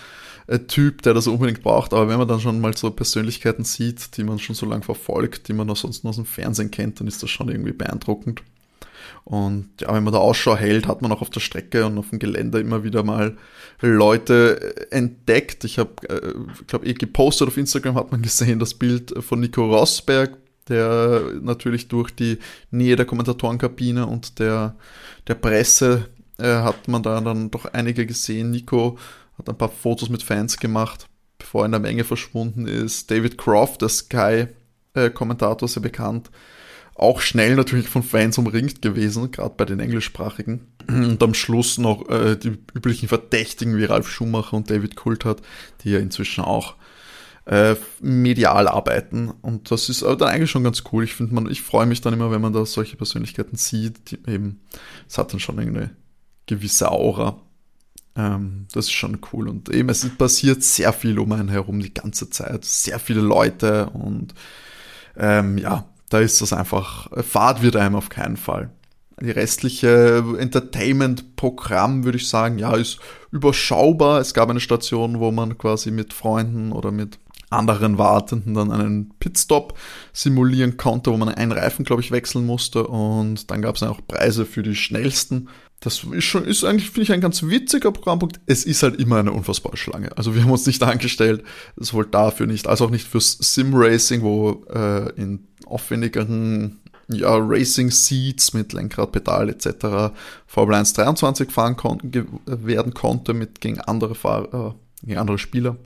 [0.68, 4.24] Typ, der das unbedingt braucht, aber wenn man dann schon mal so Persönlichkeiten sieht, die
[4.24, 7.08] man schon so lange verfolgt, die man auch sonst nur aus dem Fernsehen kennt, dann
[7.08, 8.42] ist das schon irgendwie beeindruckend.
[9.24, 12.10] Und ja, wenn man da Ausschau hält, hat man auch auf der Strecke und auf
[12.10, 13.38] dem Gelände immer wieder mal
[13.82, 15.64] Leute entdeckt.
[15.64, 16.34] Ich habe, äh,
[16.68, 21.88] glaube eh gepostet auf Instagram hat man gesehen das Bild von Nico Rosberg, der natürlich
[21.88, 22.40] durch die
[22.72, 24.76] Nähe der Kommentatorenkabine und der,
[25.28, 26.06] der Presse
[26.38, 28.52] äh, hat man da dann doch einige gesehen.
[28.52, 28.98] Nico
[29.38, 33.10] hat ein paar Fotos mit Fans gemacht, bevor er in der Menge verschwunden ist.
[33.10, 36.30] David Croft, der Sky-Kommentator, äh, sehr bekannt,
[37.00, 40.68] auch schnell natürlich von Fans umringt gewesen, gerade bei den englischsprachigen.
[40.88, 45.42] Und am Schluss noch äh, die üblichen Verdächtigen wie Ralf Schumacher und David Coulthard,
[45.84, 46.76] die ja inzwischen auch
[47.46, 49.32] äh, medial arbeiten.
[49.42, 51.04] Und das ist dann eigentlich schon ganz cool.
[51.04, 54.20] Ich finde man, ich freue mich dann immer, wenn man da solche Persönlichkeiten sieht, die
[54.30, 54.62] eben,
[55.08, 55.92] es hat dann schon eine
[56.46, 57.42] gewisse Aura.
[58.16, 59.48] Ähm, das ist schon cool.
[59.48, 62.66] Und eben, es passiert sehr viel um einen herum die ganze Zeit.
[62.66, 64.34] Sehr viele Leute und
[65.18, 68.72] ähm, ja, da ist das einfach, Fahrt wird einem auf keinen Fall.
[69.22, 73.00] Die restliche Entertainment-Programm, würde ich sagen, ja, ist
[73.32, 74.22] überschaubar.
[74.22, 77.20] Es gab eine Station, wo man quasi mit Freunden oder mit
[77.50, 79.78] anderen Wartenden dann einen Pitstop
[80.14, 82.88] simulieren konnte, wo man einen Reifen, glaube ich, wechseln musste.
[82.88, 85.50] Und dann gab es auch Preise für die schnellsten.
[85.80, 88.42] Das ist schon, ist eigentlich, finde ich, ein ganz witziger Programmpunkt.
[88.46, 90.16] Es ist halt immer eine unfassbare Schlange.
[90.18, 91.44] Also wir haben uns nicht angestellt,
[91.78, 98.54] sowohl dafür nicht, als auch nicht fürs Sim-Racing, wo äh, in aufwendigeren ja, Racing Seats
[98.54, 100.14] mit Lenkrad, Pedal etc.
[100.46, 102.00] Formel 1 23 fahren kon
[102.46, 105.78] werden konnte mit gegen andere Fahrer, äh, gegen andere Spieler.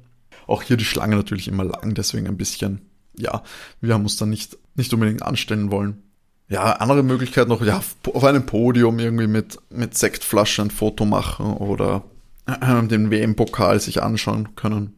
[0.47, 2.81] Auch hier die Schlange natürlich immer lang, deswegen ein bisschen,
[3.17, 3.43] ja,
[3.79, 6.01] wir haben uns da nicht, nicht unbedingt anstellen wollen
[6.49, 7.81] ja, andere Möglichkeit noch, ja,
[8.13, 12.03] auf einem Podium irgendwie mit, mit Sektflaschen ein Foto machen oder
[12.45, 14.95] äh, den WM-Pokal sich anschauen können.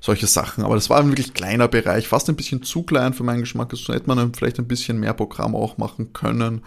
[0.00, 0.64] Solche Sachen.
[0.64, 3.72] Aber das war ein wirklich kleiner Bereich, fast ein bisschen zu klein für meinen Geschmack.
[3.74, 6.62] So hätte man vielleicht ein bisschen mehr Programm auch machen können,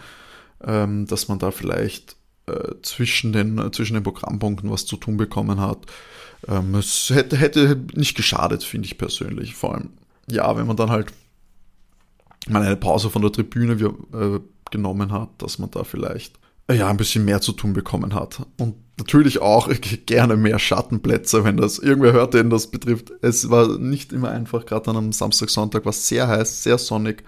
[0.64, 2.16] ähm, dass man da vielleicht
[2.48, 5.80] äh, zwischen, den, zwischen den Programmpunkten was zu tun bekommen hat.
[6.48, 9.56] Ähm, es hätte, hätte nicht geschadet, finde ich persönlich.
[9.56, 9.92] Vor allem,
[10.30, 11.14] ja, wenn man dann halt
[12.48, 14.40] mal eine Pause von der Tribüne äh,
[14.72, 18.46] genommen hat, dass man da vielleicht äh, ja ein bisschen mehr zu tun bekommen hat.
[18.58, 19.70] Und natürlich auch
[20.06, 23.12] gerne mehr Schattenplätze, wenn das irgendwer hört, den das betrifft.
[23.22, 26.78] Es war nicht immer einfach, gerade dann am Samstag, Sonntag war es sehr heiß, sehr
[26.78, 27.24] sonnig.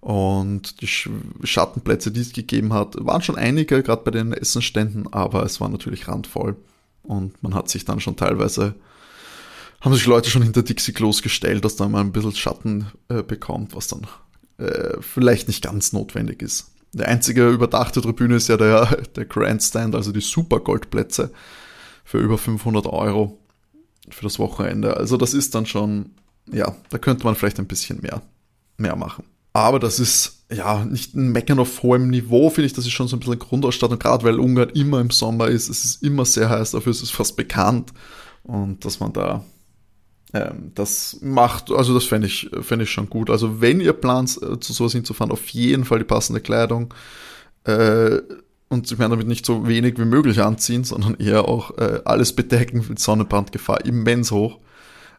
[0.00, 5.44] Und die Schattenplätze, die es gegeben hat, waren schon einige, gerade bei den Essenständen, aber
[5.44, 6.56] es war natürlich randvoll.
[7.04, 8.74] Und man hat sich dann schon teilweise,
[9.80, 13.76] haben sich Leute schon hinter Dixie-Klos gestellt, dass da mal ein bisschen Schatten äh, bekommt,
[13.76, 14.06] was dann
[14.62, 16.72] äh, vielleicht nicht ganz notwendig ist.
[16.92, 21.32] Die einzige überdachte Tribüne ist ja der, der Grandstand, also die Super-Goldplätze
[22.04, 23.38] für über 500 Euro
[24.08, 24.96] für das Wochenende.
[24.96, 26.10] Also das ist dann schon,
[26.50, 28.22] ja, da könnte man vielleicht ein bisschen mehr,
[28.76, 29.24] mehr machen.
[29.54, 32.72] Aber das ist ja nicht ein Meckern auf hohem Niveau, finde ich.
[32.72, 35.68] Das ist schon so ein bisschen Grundausstattung, gerade weil Ungarn immer im Sommer ist.
[35.68, 37.92] Es ist immer sehr heiß, dafür ist es fast bekannt.
[38.44, 39.44] Und dass man da
[40.34, 43.30] ähm, das macht, also das fände ich, fänd ich schon gut.
[43.30, 46.94] Also wenn ihr plant, äh, zu sowas hinzufahren, auf jeden Fall die passende Kleidung.
[47.64, 48.18] Äh,
[48.68, 52.32] und ich meine damit nicht so wenig wie möglich anziehen, sondern eher auch äh, alles
[52.32, 54.58] bedecken mit Sonnenbrandgefahr immens hoch.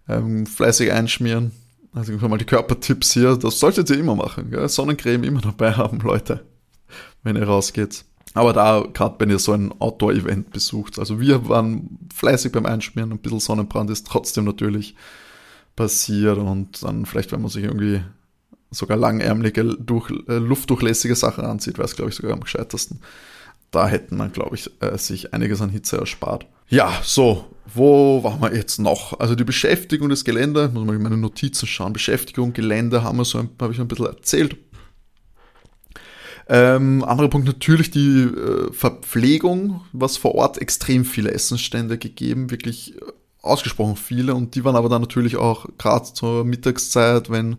[0.10, 1.52] Ähm, fleißig einschmieren
[1.93, 4.49] Also mal die Körpertipps hier, das solltet ihr immer machen.
[4.49, 4.67] Gell?
[4.67, 6.43] Sonnencreme immer dabei haben, Leute,
[7.21, 8.04] wenn ihr rausgeht.
[8.33, 13.11] Aber da, gerade wenn ihr so ein Outdoor-Event besucht, also wir waren fleißig beim Einschmieren,
[13.11, 14.95] ein bisschen Sonnenbrand ist trotzdem natürlich
[15.75, 18.01] passiert und dann vielleicht, wenn man sich irgendwie
[18.71, 23.01] sogar langärmelige, durch, äh, luftdurchlässige Sachen anzieht, wäre es, glaube ich, sogar am gescheitesten.
[23.71, 26.45] Da hätten man, glaube ich, äh, sich einiges an Hitze erspart.
[26.69, 29.19] Ja, so, wo waren wir jetzt noch?
[29.19, 31.93] Also die Beschäftigung des Geländes, muss man in meine Notizen schauen.
[31.93, 34.57] Beschäftigung, Gelände haben wir so, habe ich ein bisschen erzählt.
[36.47, 42.95] Ähm, anderer Punkt natürlich die äh, Verpflegung, was vor Ort extrem viele Essensstände gegeben, wirklich
[42.95, 43.06] äh,
[43.41, 47.58] ausgesprochen viele und die waren aber dann natürlich auch gerade zur Mittagszeit, wenn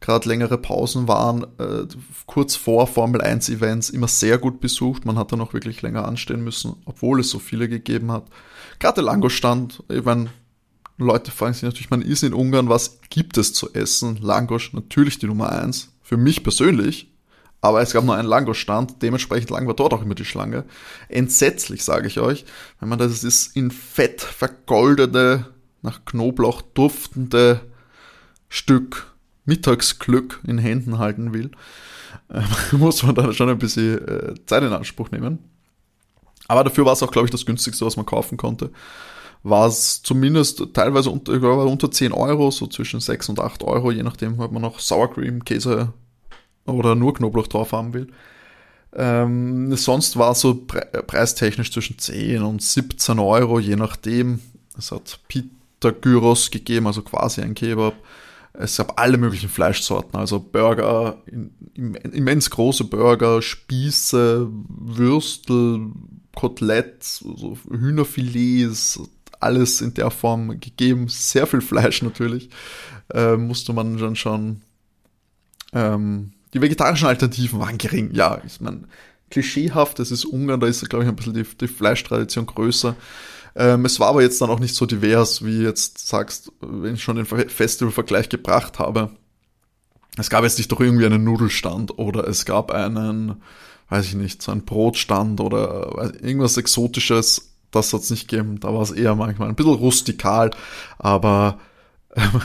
[0.00, 1.86] gerade längere Pausen waren, äh,
[2.26, 5.04] kurz vor Formel 1 Events immer sehr gut besucht.
[5.04, 8.26] Man hat dann auch wirklich länger anstehen müssen, obwohl es so viele gegeben hat.
[8.78, 10.30] Gerade der Langosch-Stand, ich meine,
[10.98, 14.16] Leute fragen sich natürlich, man ist in Ungarn, was gibt es zu essen?
[14.20, 15.92] Langosch, natürlich die Nummer 1.
[16.02, 17.12] Für mich persönlich,
[17.60, 20.64] aber es gab nur einen Langosch-Stand, dementsprechend lang war dort auch immer die Schlange.
[21.08, 22.44] Entsetzlich, sage ich euch,
[22.80, 25.46] wenn man das ist in Fett vergoldete,
[25.82, 27.60] nach Knoblauch duftende
[28.48, 29.14] Stück
[29.44, 31.50] Mittagsglück in Händen halten will,
[32.72, 35.38] muss man dann schon ein bisschen äh, Zeit in Anspruch nehmen.
[36.48, 38.70] Aber dafür war es auch, glaube ich, das günstigste, was man kaufen konnte.
[39.42, 41.32] War es zumindest teilweise unter,
[41.66, 45.12] unter 10 Euro, so zwischen 6 und 8 Euro, je nachdem, ob man noch Sour
[45.12, 45.92] Cream, Käse
[46.66, 48.08] oder nur Knoblauch drauf haben will.
[48.94, 54.40] Ähm, sonst war so pre preistechnisch zwischen 10 und 17 Euro, je nachdem.
[54.78, 57.94] Es hat Pita Gyros gegeben, also quasi ein Kebab.
[58.54, 61.22] Es gab alle möglichen Fleischsorten, also Burger,
[61.74, 65.90] immens große Burger, Spieße, Würstel,
[66.34, 69.00] Koteletts, also Hühnerfilets,
[69.40, 71.08] alles in der Form gegeben.
[71.08, 72.48] Sehr viel Fleisch natürlich.
[73.12, 74.62] Äh, musste man dann schon.
[75.72, 78.10] Ähm, die vegetarischen Alternativen waren gering.
[78.14, 78.86] Ja, ist man
[79.30, 79.98] klischeehaft.
[79.98, 82.96] Das ist Ungarn, da ist, glaube ich, ein bisschen die, die Fleischtradition größer.
[83.54, 87.02] Ähm, es war aber jetzt dann auch nicht so divers, wie jetzt sagst, wenn ich
[87.02, 89.10] schon den Festivalvergleich gebracht habe.
[90.18, 93.42] Es gab jetzt nicht doch irgendwie einen Nudelstand oder es gab einen,
[93.90, 97.52] weiß ich nicht, so einen Brotstand oder irgendwas Exotisches.
[97.70, 98.60] Das hat es nicht gegeben.
[98.60, 100.52] Da war es eher manchmal ein bisschen rustikal,
[100.98, 101.58] aber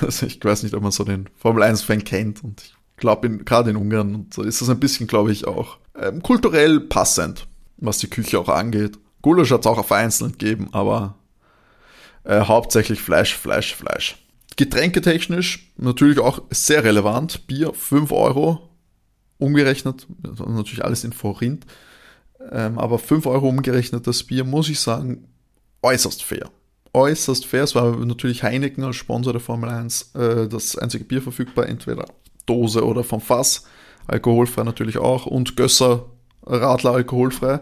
[0.02, 3.72] also ich weiß nicht, ob man so den Formel 1-Fan kennt und ich glaube, gerade
[3.72, 8.10] in Ungarn so ist das ein bisschen, glaube ich, auch ähm, kulturell passend, was die
[8.10, 8.98] Küche auch angeht.
[9.22, 11.16] Gulasch hat es auch vereinzelt gegeben, aber
[12.24, 14.18] äh, hauptsächlich Fleisch, Fleisch, Fleisch.
[14.56, 17.48] Getränketechnisch natürlich auch sehr relevant.
[17.48, 18.70] Bier 5 Euro
[19.38, 21.66] umgerechnet, natürlich alles in Forint,
[22.52, 25.28] ähm, aber 5 Euro umgerechnet das Bier, muss ich sagen,
[25.82, 26.50] äußerst fair.
[26.94, 27.64] Äußerst fair.
[27.64, 32.06] Es war natürlich Heineken als Sponsor der Formel 1 äh, das einzige Bier verfügbar, entweder
[32.46, 33.66] Dose oder vom Fass.
[34.08, 36.06] Alkoholfrei natürlich auch und Gösser
[36.46, 37.60] Radler alkoholfrei.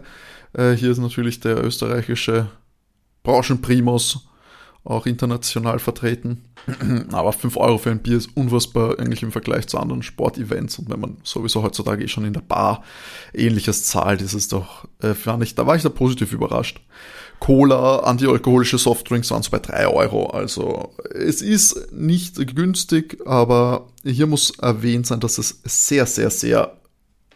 [0.52, 2.48] Äh, hier ist natürlich der österreichische
[3.22, 4.26] Branchenprimus
[4.84, 6.44] auch international vertreten.
[7.12, 10.78] Aber 5 Euro für ein Bier ist unfassbar eigentlich im Vergleich zu anderen Sportevents.
[10.78, 12.82] Und wenn man sowieso heutzutage eh schon in der Bar
[13.34, 16.80] ähnliches zahlt, ist es doch, äh, fand ich, da war ich da positiv überrascht.
[17.40, 20.26] Cola, antialkoholische Softdrinks waren so bei 3 Euro.
[20.26, 26.76] Also es ist nicht günstig, aber hier muss erwähnt sein, dass es sehr, sehr, sehr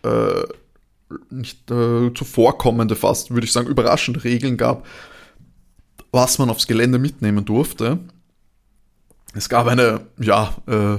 [0.02, 0.44] äh,
[1.30, 4.86] nicht äh, zuvorkommende, fast würde ich sagen, überraschende Regeln gab,
[6.12, 7.98] was man aufs Gelände mitnehmen durfte.
[9.34, 10.98] Es gab eine, ja, äh,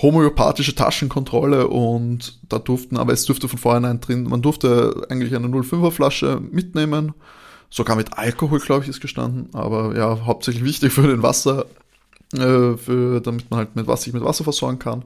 [0.00, 5.48] homöopathische Taschenkontrolle und da durften, aber es durfte von vornherein drin, man durfte eigentlich eine
[5.48, 7.14] 05er Flasche mitnehmen,
[7.70, 11.66] sogar mit Alkohol, glaube ich, ist gestanden, aber ja, hauptsächlich wichtig für den Wasser,
[12.32, 15.04] äh, für, damit man halt mit Wasser, sich mit Wasser versorgen kann.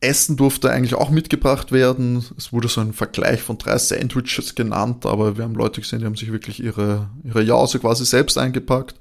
[0.00, 2.24] Essen durfte eigentlich auch mitgebracht werden.
[2.36, 6.04] Es wurde so ein Vergleich von drei Sandwiches genannt, aber wir haben Leute gesehen, die
[6.04, 8.96] haben sich wirklich ihre, ihre Jause quasi selbst eingepackt.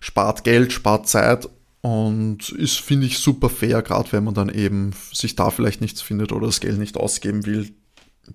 [0.00, 1.48] Spart Geld, spart Zeit
[1.80, 6.02] und ist, finde ich, super fair, gerade wenn man dann eben sich da vielleicht nichts
[6.02, 7.72] findet oder das Geld nicht ausgeben will.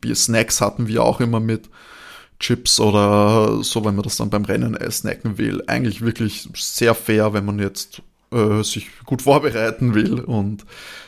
[0.02, 1.70] Bier Snacks hatten wir auch immer mit.
[2.44, 5.64] Chips oder so, wenn man das dann beim Rennen snacken will.
[5.68, 8.02] Eigentlich wirklich sehr fair, wenn man jetzt
[8.32, 10.66] äh, sich gut vorbereiten will und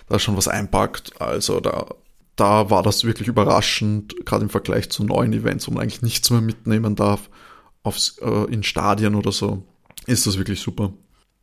[0.08, 1.22] da schon was einpackt.
[1.22, 1.88] Also da,
[2.38, 6.30] da war das wirklich überraschend, gerade im Vergleich zu neuen Events, wo man eigentlich nichts
[6.30, 7.30] mehr mitnehmen darf,
[7.84, 9.64] aufs, äh, in Stadien oder so,
[10.08, 10.94] ist das wirklich super.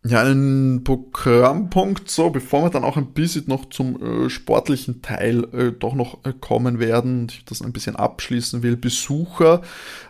[0.04, 5.44] Ja, ein Programmpunkt, so, bevor wir dann auch ein bisschen noch zum äh, sportlichen Teil
[5.52, 8.76] äh, doch noch äh, kommen werden und ich das ein bisschen abschließen will.
[8.76, 9.62] Besucher,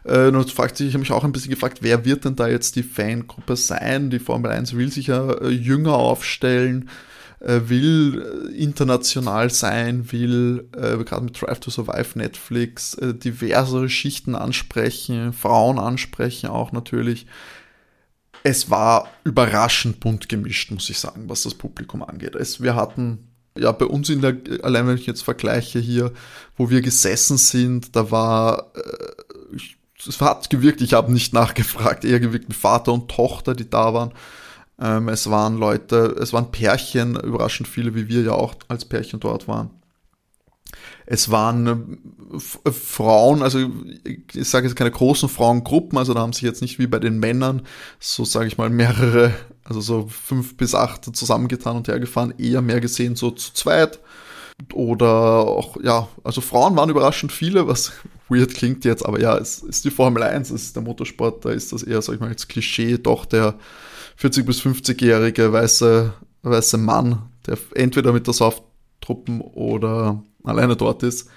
[0.05, 2.49] äh, und fragt sich, ich habe mich auch ein bisschen gefragt, wer wird denn da
[2.49, 4.09] jetzt die Fangruppe sein?
[4.09, 6.89] Die Formel 1 will sich ja äh, jünger aufstellen.
[7.41, 13.89] äh, will äh, international sein, will äh, gerade mit Drive to Survive Netflix äh, diverse
[13.91, 17.27] Schichten ansprechen, Frauen ansprechen auch natürlich.
[18.43, 22.35] Es war überraschend bunt gemischt, muss ich sagen, was das Publikum angeht.
[22.35, 26.13] Es, wir hatten ja, bei uns in der, allein wenn ich jetzt vergleiche hier,
[26.57, 29.59] wo wir gesessen sind, da war, äh,
[30.07, 33.95] es hat gewirkt, ich habe nicht nachgefragt, eher gewirkt mit Vater und Tochter, die da
[33.95, 34.13] waren.
[34.81, 39.21] Ähm, es waren Leute, es waren Pärchen, überraschend viele, wie wir ja auch als Pärchen
[39.21, 39.71] dort waren.
[41.07, 41.99] Es waren
[42.65, 43.71] äh, Frauen, also
[44.05, 47.19] ich sage jetzt keine großen Frauengruppen, also da haben sich jetzt nicht wie bei den
[47.19, 47.63] Männern,
[47.99, 49.33] so sage ich mal, mehrere,
[49.65, 54.01] also so fünf bis acht zusammengetan und hergefahren, eher mehr gesehen so zu zweit.
[54.73, 57.93] Oder auch, ja, also Frauen waren überraschend viele, was
[58.29, 61.51] weird klingt jetzt, aber ja, es ist die Formel 1, es ist der Motorsport, da
[61.51, 63.59] ist das eher, sag ich mal, jetzt Klischee, doch der
[64.21, 66.13] 40- bis 50-jährige weiße,
[66.43, 71.29] weiße Mann, der entweder mit der Softtruppen oder alleine dort ist.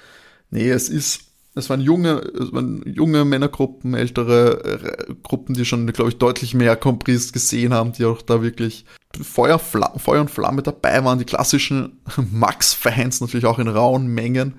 [0.50, 1.22] Nee, es ist,
[1.56, 6.54] es waren junge, es waren junge Männergruppen, ältere äh, Gruppen, die schon, glaube ich, deutlich
[6.54, 8.86] mehr Compris gesehen haben, die auch da wirklich
[9.22, 11.20] Feuer, Feuer und Flamme dabei waren.
[11.20, 14.56] Die klassischen Max-Fans natürlich auch in rauen Mengen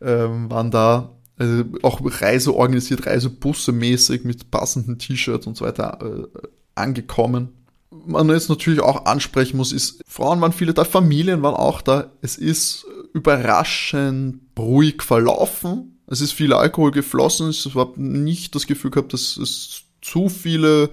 [0.00, 1.12] ähm, waren da.
[1.38, 7.52] Also auch Reise organisiert, Reisebusse mäßig mit passenden T-Shirts und so weiter äh, angekommen.
[7.90, 12.12] Man jetzt natürlich auch ansprechen muss, ist, Frauen waren viele da, Familien waren auch da.
[12.22, 12.86] Es ist
[13.16, 15.98] überraschend ruhig verlaufen.
[16.06, 17.50] Es ist viel Alkohol geflossen.
[17.50, 20.90] Ich habe nicht das Gefühl gehabt, dass es zu viele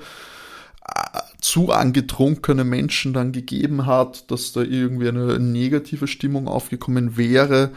[0.87, 7.71] äh, zu angetrunkene Menschen dann gegeben hat, dass da irgendwie eine negative Stimmung aufgekommen wäre.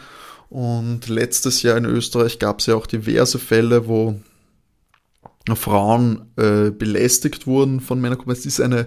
[0.48, 4.20] Und letztes Jahr in Österreich gab es ja auch diverse Fälle, wo
[5.54, 8.32] Frauen äh, belästigt wurden von Männergruppen.
[8.32, 8.86] Es ist eine,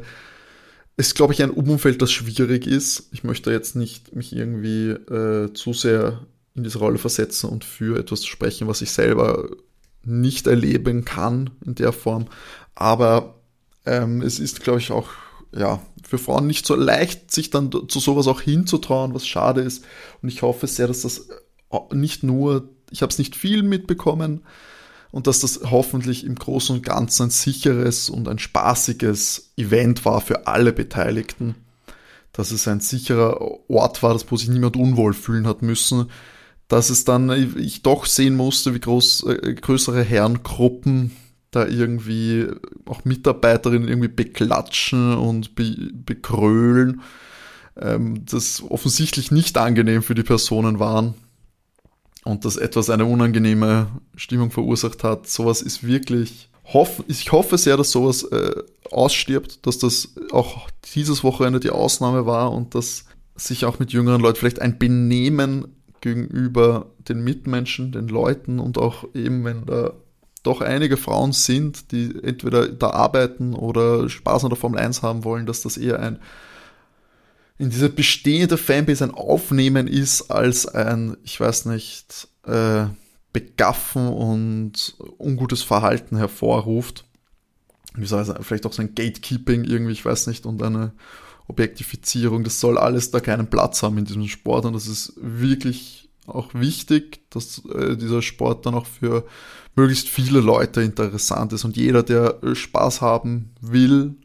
[1.00, 3.08] ist glaube ich ein Umfeld, das schwierig ist.
[3.12, 7.98] Ich möchte jetzt nicht mich irgendwie äh, zu sehr in diese Rolle versetzen und für
[7.98, 9.50] etwas sprechen, was ich selber
[10.04, 12.28] nicht erleben kann in der Form.
[12.76, 13.40] Aber
[13.86, 15.10] ähm, es ist, glaube ich, auch
[15.54, 19.86] ja, für Frauen nicht so leicht, sich dann zu sowas auch hinzutrauen, was schade ist.
[20.22, 21.30] Und ich hoffe sehr, dass das
[21.72, 24.42] äh, nicht nur, ich habe es nicht viel mitbekommen,
[25.12, 30.22] und dass das hoffentlich im Großen und Ganzen ein sicheres und ein spaßiges Event war
[30.22, 31.56] für alle Beteiligten.
[32.32, 36.12] Dass es ein sicherer Ort war, wo sich niemand unwohl fühlen hat müssen.
[36.68, 41.12] Dass es dann ich doch sehen musste, wie groß äh, größere Herrengruppen
[41.50, 42.46] da irgendwie
[42.86, 47.02] auch Mitarbeiterinnen irgendwie beklatschen und be bekrölen,
[47.76, 51.16] ähm, das offensichtlich nicht angenehm für die Personen waren
[52.26, 55.28] und das etwas eine unangenehme Stimmung verursacht hat.
[55.28, 56.50] Sowas ist wirklich.
[56.66, 58.54] Hoff, ich hoffe sehr, dass sowas äh,
[58.92, 63.06] ausstirbt, dass das auch dieses Wochenende die Ausnahme war und dass
[63.36, 69.06] sich auch mit jüngeren Leuten vielleicht ein Benehmen gegenüber den Mitmenschen, den Leuten und auch
[69.16, 69.94] eben, wenn da
[70.44, 75.24] doch einige Frauen sind, die entweder da arbeiten oder Spaß an der Formel 1 haben
[75.24, 76.20] wollen, dass das eher ein
[77.60, 82.86] in dieser bestehende Fanbase ein Aufnehmen ist als ein, ich weiß nicht, äh,
[83.32, 87.06] Begaffen und ungutes Verhalten hervorruft.
[87.94, 90.94] Wie soll es vielleicht auch so ein Gatekeeping irgendwie, ich weiß nicht, und eine
[91.50, 92.44] Objektifizierung.
[92.44, 96.54] Das soll alles da keinen Platz haben in diesem Sport und das ist wirklich auch
[96.54, 99.26] wichtig, dass äh, dieser Sport dann auch für
[99.76, 104.16] möglichst viele Leute interessant ist und jeder, der Spaß haben will,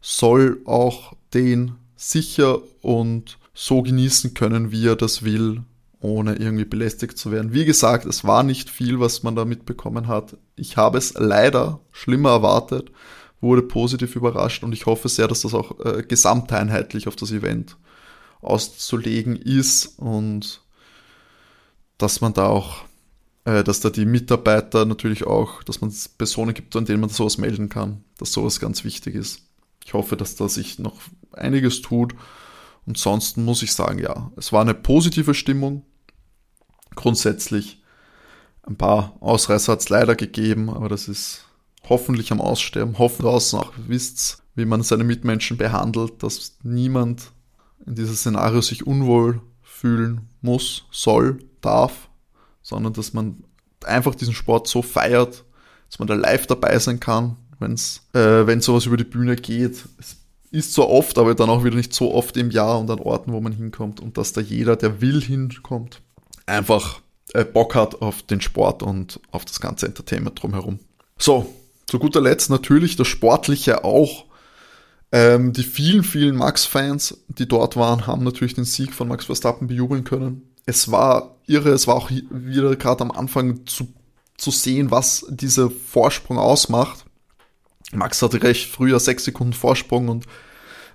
[0.00, 5.62] soll auch den sicher und so genießen können, wie er das will,
[6.00, 7.52] ohne irgendwie belästigt zu werden.
[7.52, 10.36] Wie gesagt, es war nicht viel, was man da mitbekommen hat.
[10.54, 12.92] Ich habe es leider schlimmer erwartet,
[13.40, 17.76] wurde positiv überrascht und ich hoffe sehr, dass das auch äh, gesamteinheitlich auf das Event
[18.42, 20.62] auszulegen ist und
[21.98, 22.84] dass man da auch,
[23.44, 27.38] äh, dass da die Mitarbeiter natürlich auch, dass man Personen gibt, an denen man sowas
[27.38, 29.45] melden kann, dass sowas ganz wichtig ist.
[29.86, 30.96] Ich hoffe, dass da sich noch
[31.30, 32.16] einiges tut.
[32.86, 35.84] Und sonst muss ich sagen, ja, es war eine positive Stimmung.
[36.96, 37.80] Grundsätzlich.
[38.64, 41.44] Ein paar Ausreißer hat es leider gegeben, aber das ist
[41.88, 42.98] hoffentlich am Aussterben.
[42.98, 47.30] Hoffen draußen auch wisst, wie man seine Mitmenschen behandelt, dass niemand
[47.86, 52.08] in diesem Szenario sich unwohl fühlen muss, soll, darf,
[52.60, 53.44] sondern dass man
[53.84, 55.44] einfach diesen Sport so feiert,
[55.88, 59.84] dass man da live dabei sein kann, wenn's, äh, wenn sowas über die Bühne geht.
[59.98, 60.16] Es
[60.50, 63.32] ist zwar oft, aber dann auch wieder nicht so oft im Jahr und an Orten,
[63.32, 66.00] wo man hinkommt und dass da jeder, der will, hinkommt,
[66.46, 67.00] einfach
[67.32, 70.78] äh, Bock hat auf den Sport und auf das ganze Entertainment drumherum.
[71.18, 71.52] So,
[71.86, 74.26] zu guter Letzt natürlich das Sportliche auch.
[75.12, 79.68] Ähm, die vielen, vielen Max-Fans, die dort waren, haben natürlich den Sieg von Max Verstappen
[79.68, 80.42] bejubeln können.
[80.66, 83.86] Es war irre, es war auch wieder gerade am Anfang zu,
[84.36, 87.05] zu sehen, was dieser Vorsprung ausmacht.
[87.92, 90.26] Max hatte recht früher sechs Sekunden Vorsprung und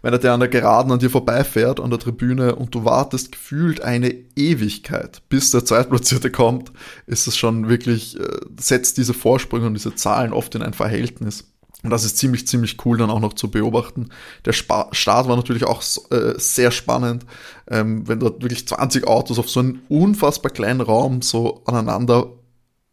[0.02, 3.32] wenn er der an der Geraden an dir vorbeifährt, an der Tribüne und du wartest
[3.32, 6.72] gefühlt eine Ewigkeit, bis der Zweitplatzierte kommt,
[7.06, 11.52] ist es schon wirklich, äh, setzt diese Vorsprünge und diese Zahlen oft in ein Verhältnis.
[11.84, 14.10] Und das ist ziemlich, ziemlich cool dann auch noch zu beobachten.
[14.46, 17.26] Der Spa Start war natürlich auch äh, sehr spannend,
[17.70, 22.34] ähm, wenn dort wirklich 20 Autos auf so einen unfassbar kleinen Raum so aneinander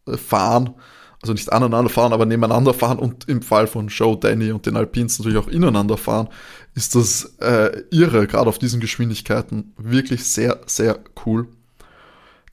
[0.07, 0.75] äh, fahren
[1.21, 4.77] also nicht aneinander fahren, aber nebeneinander fahren und im Fall von Joe, Danny und den
[4.77, 6.29] Alpins natürlich auch ineinander fahren,
[6.75, 9.73] ist das äh, irre, gerade auf diesen Geschwindigkeiten.
[9.77, 11.47] Wirklich sehr, sehr cool.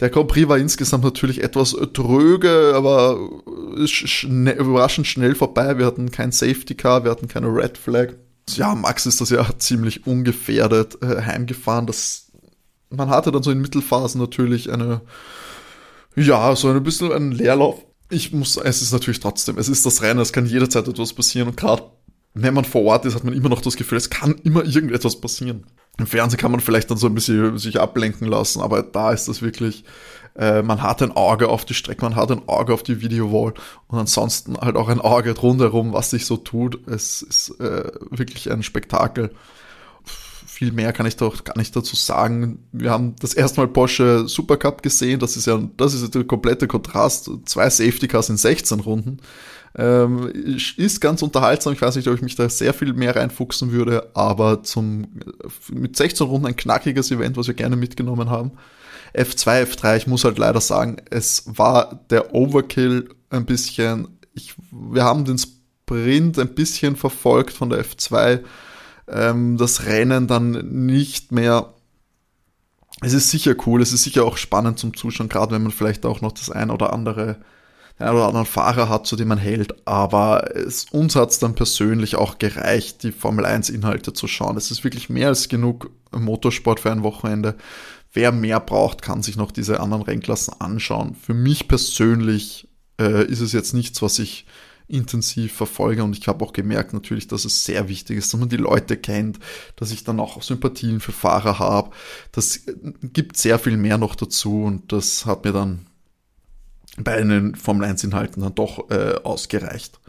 [0.00, 3.18] Der Grand Prix war insgesamt natürlich etwas dröge, aber
[3.86, 5.78] schne überraschend schnell vorbei.
[5.78, 8.14] Wir hatten kein Safety Car, wir hatten keine Red Flag.
[8.50, 11.86] Ja, Max ist das ja ziemlich ungefährdet äh, heimgefahren.
[11.86, 12.26] Das,
[12.90, 15.00] man hatte dann so in Mittelphasen natürlich eine,
[16.14, 20.02] ja, so ein bisschen einen Leerlauf ich muss, es ist natürlich trotzdem, es ist das
[20.02, 21.82] Rennen, es kann jederzeit etwas passieren und gerade
[22.34, 25.18] wenn man vor Ort ist, hat man immer noch das Gefühl, es kann immer irgendetwas
[25.18, 25.64] passieren.
[25.98, 29.26] Im Fernsehen kann man vielleicht dann so ein bisschen sich ablenken lassen, aber da ist
[29.26, 29.84] das wirklich,
[30.34, 33.54] äh, man hat ein Auge auf die Strecke, man hat ein Auge auf die Videowall
[33.88, 36.86] und ansonsten halt auch ein Auge rundherum, was sich so tut.
[36.86, 39.30] Es ist äh, wirklich ein Spektakel
[40.56, 42.66] viel mehr kann ich doch gar nicht dazu sagen.
[42.72, 45.20] Wir haben das erste Mal Porsche Supercup gesehen.
[45.20, 47.30] Das ist ja, das ist der komplette Kontrast.
[47.44, 49.18] Zwei Safety Cars in 16 Runden.
[49.76, 50.32] Ähm,
[50.78, 51.74] ist ganz unterhaltsam.
[51.74, 55.08] Ich weiß nicht, ob ich mich da sehr viel mehr reinfuchsen würde, aber zum,
[55.70, 58.52] mit 16 Runden ein knackiges Event, was wir gerne mitgenommen haben.
[59.12, 64.08] F2, F3, ich muss halt leider sagen, es war der Overkill ein bisschen.
[64.32, 68.40] Ich, wir haben den Sprint ein bisschen verfolgt von der F2
[69.08, 71.72] ähm, das Rennen dann nicht mehr.
[73.02, 76.06] Es ist sicher cool, es ist sicher auch spannend zum Zuschauen, gerade wenn man vielleicht
[76.06, 77.36] auch noch das ein oder andere,
[77.98, 79.86] ein oder anderen Fahrer hat, zu dem man hält.
[79.86, 84.56] Aber es, uns hat es dann persönlich auch gereicht, die Formel 1 Inhalte zu schauen.
[84.56, 87.56] Es ist wirklich mehr als genug Motorsport für ein Wochenende.
[88.12, 91.14] Wer mehr braucht, kann sich noch diese anderen Rennklassen anschauen.
[91.14, 92.66] Für mich persönlich
[92.98, 94.46] äh, ist es jetzt nichts, was ich
[94.88, 98.48] intensiv verfolge und ich habe auch gemerkt natürlich, dass es sehr wichtig ist, dass man
[98.48, 99.38] die Leute kennt,
[99.74, 101.90] dass ich dann auch Sympathien für Fahrer habe.
[102.32, 102.60] Das
[103.02, 105.86] gibt sehr viel mehr noch dazu und das hat mir dann
[106.98, 110.00] bei den Formel 1 Inhalten dann doch äh, ausgereicht.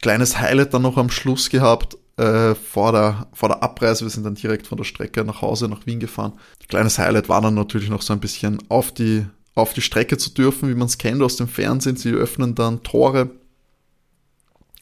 [0.00, 4.04] Kleines Highlight dann noch am Schluss gehabt, äh, vor, der, vor der Abreise.
[4.04, 6.34] Wir sind dann direkt von der Strecke nach Hause nach Wien gefahren.
[6.68, 10.30] Kleines Highlight war dann natürlich noch so ein bisschen auf die, auf die Strecke zu
[10.30, 11.96] dürfen, wie man es kennt aus dem Fernsehen.
[11.96, 13.30] Sie öffnen dann Tore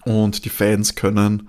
[0.05, 1.49] und die Fans können,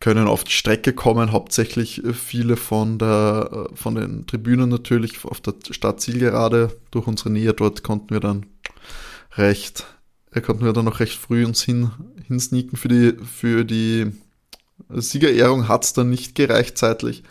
[0.00, 5.54] können auf die Strecke kommen, hauptsächlich viele von, der, von den Tribünen natürlich, auf der
[5.70, 6.76] Stadtzielgerade.
[6.90, 8.46] Durch unsere Nähe dort konnten wir dann
[9.36, 9.86] recht,
[10.32, 11.90] äh, konnten wir dann noch recht früh uns hin,
[12.26, 14.12] hinsneaken für die, für die
[14.88, 17.22] Siegerehrung hat es dann nicht gereicht zeitlich.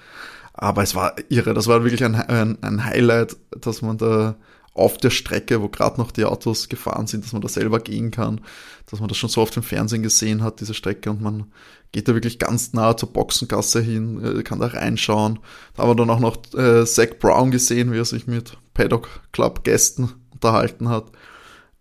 [0.53, 4.35] Aber es war irre, das war wirklich ein, ein, ein Highlight, dass man da
[4.75, 8.11] auf der Strecke, wo gerade noch die Autos gefahren sind, dass man da selber gehen
[8.11, 8.41] kann,
[8.85, 11.45] dass man das schon so auf dem Fernsehen gesehen hat, diese Strecke, und man
[11.93, 15.39] geht da wirklich ganz nah zur Boxengasse hin, äh, kann da reinschauen.
[15.73, 19.07] Da haben wir dann auch noch äh, Zach Brown gesehen, wie er sich mit Paddock
[19.31, 21.05] Club Gästen unterhalten hat.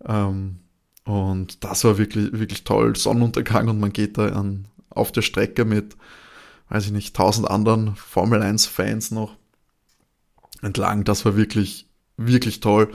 [0.05, 0.59] Ähm,
[1.03, 2.95] und das war wirklich, wirklich toll.
[2.95, 5.97] Sonnenuntergang und man geht da an, auf der Strecke mit,
[6.69, 9.35] weiß ich nicht, tausend anderen Formel 1 Fans noch
[10.61, 11.03] entlang.
[11.03, 11.84] Das war wirklich
[12.17, 12.93] wirklich toll.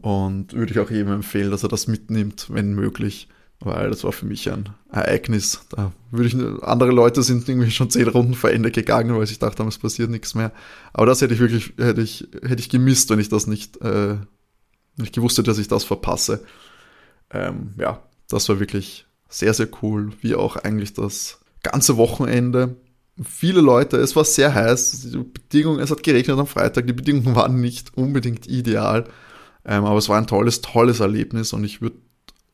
[0.00, 3.28] Und würde ich auch jedem empfehlen, dass er das mitnimmt, wenn möglich.
[3.60, 5.66] Weil das war für mich ein Ereignis.
[5.70, 9.38] Da würde ich, andere Leute sind irgendwie schon zehn Runden vor Ende gegangen, weil ich
[9.38, 10.52] dachte, es passiert nichts mehr.
[10.92, 14.16] Aber das hätte ich wirklich, hätte ich, hätte ich gemisst, wenn ich das nicht, äh,
[14.96, 16.44] nicht gewusst hätte, dass ich das verpasse.
[17.30, 20.12] Ähm, ja, das war wirklich sehr, sehr cool.
[20.20, 22.76] Wie auch eigentlich das ganze Wochenende
[23.20, 27.36] viele Leute, es war sehr heiß, die Bedingungen, es hat geregnet am Freitag, die Bedingungen
[27.36, 29.04] waren nicht unbedingt ideal,
[29.64, 31.96] ähm, aber es war ein tolles, tolles Erlebnis und ich würde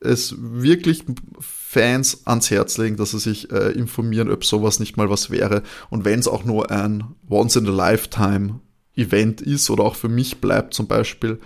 [0.01, 1.03] es wirklich
[1.39, 5.63] Fans ans Herz legen, dass sie sich äh, informieren, ob sowas nicht mal was wäre
[5.89, 11.39] und wenn es auch nur ein Once-in-a-Lifetime-Event ist oder auch für mich bleibt zum Beispiel,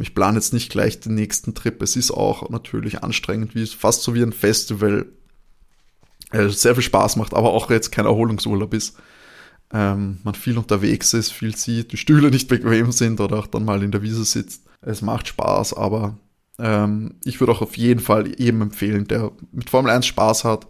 [0.00, 1.82] ich plane jetzt nicht gleich den nächsten Trip.
[1.82, 5.04] Es ist auch natürlich anstrengend, wie fast so wie ein Festival
[6.32, 8.96] äh, sehr viel Spaß macht, aber auch jetzt kein Erholungsurlaub ist.
[9.72, 13.64] Ähm, man viel unterwegs ist, viel sieht, die Stühle nicht bequem sind oder auch dann
[13.64, 14.64] mal in der Wiese sitzt.
[14.82, 16.18] Es macht Spaß, aber
[16.58, 20.66] ähm, ich würde auch auf jeden Fall jedem empfehlen, der mit Formel 1 Spaß hat,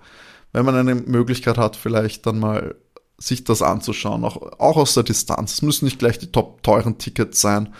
[0.52, 2.76] wenn man eine Möglichkeit hat, vielleicht dann mal
[3.18, 5.54] sich das anzuschauen, auch, auch aus der Distanz.
[5.54, 7.72] Es müssen nicht gleich die top teuren Tickets sein.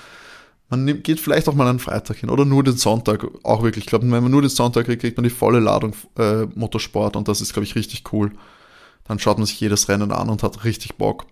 [0.72, 3.84] Man nimmt, geht vielleicht auch mal einen Freitag hin oder nur den Sonntag, auch wirklich.
[3.84, 7.14] Ich glaube, wenn man nur den Sonntag kriegt, kriegt man die volle Ladung äh, Motorsport
[7.14, 8.32] und das ist, glaube ich, richtig cool.
[9.04, 11.26] Dann schaut man sich jedes Rennen an und hat richtig Bock.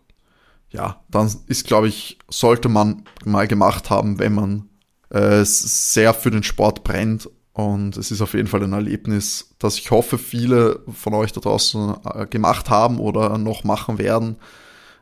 [0.69, 4.69] Ja, dann ist, glaube ich, sollte man mal gemacht haben, wenn man
[5.09, 9.79] äh, sehr für den Sport brennt und es ist auf jeden Fall ein Erlebnis, das
[9.79, 14.37] ich hoffe, viele von euch da draußen äh, gemacht haben oder noch machen werden.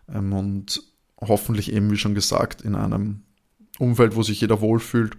[0.09, 0.81] Ähm, und
[1.21, 3.25] hoffentlich eben, wie schon gesagt, in einem
[3.79, 5.17] Umfeld, wo sich jeder wohlfühlt.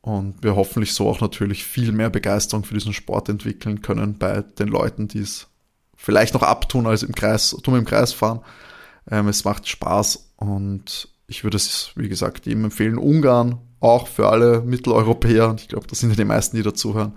[0.00, 4.42] Und wir hoffentlich so auch natürlich viel mehr Begeisterung für diesen Sport entwickeln können bei
[4.42, 5.46] den Leuten, die es
[5.96, 8.40] vielleicht noch abtun als im Kreis, tun im Kreis fahren.
[9.10, 12.98] Ähm, es macht Spaß und ich würde es, wie gesagt, jedem empfehlen.
[12.98, 17.14] Ungarn auch für alle Mitteleuropäer, und ich glaube, das sind ja die meisten, die dazuhören.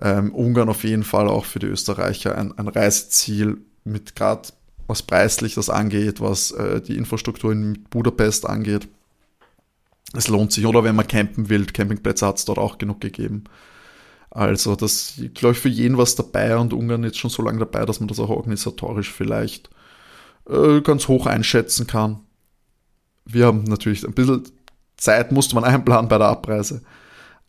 [0.00, 4.48] Ähm, Ungarn auf jeden Fall auch für die Österreicher ein, ein Reiseziel mit gerade
[4.88, 8.88] was preislich das angeht, was äh, die Infrastruktur in Budapest angeht.
[10.12, 13.44] Es lohnt sich, oder wenn man campen will, Campingplätze hat es dort auch genug gegeben.
[14.30, 17.84] Also das, glaube ich, für jeden was dabei und Ungarn jetzt schon so lange dabei,
[17.86, 19.70] dass man das auch organisatorisch vielleicht
[20.48, 22.20] äh, ganz hoch einschätzen kann.
[23.24, 24.44] Wir haben natürlich ein bisschen
[24.96, 26.82] Zeit musste man einplanen bei der Abreise.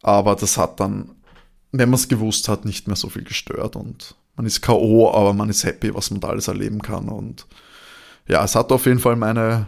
[0.01, 1.15] Aber das hat dann,
[1.71, 3.75] wenn man es gewusst hat, nicht mehr so viel gestört.
[3.75, 7.09] Und man ist K.O., aber man ist happy, was man da alles erleben kann.
[7.09, 7.47] Und
[8.27, 9.67] ja, es hat auf jeden Fall meine,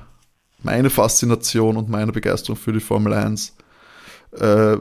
[0.64, 3.55] meine Faszination und meine Begeisterung für die Formel 1
[4.32, 4.78] äh,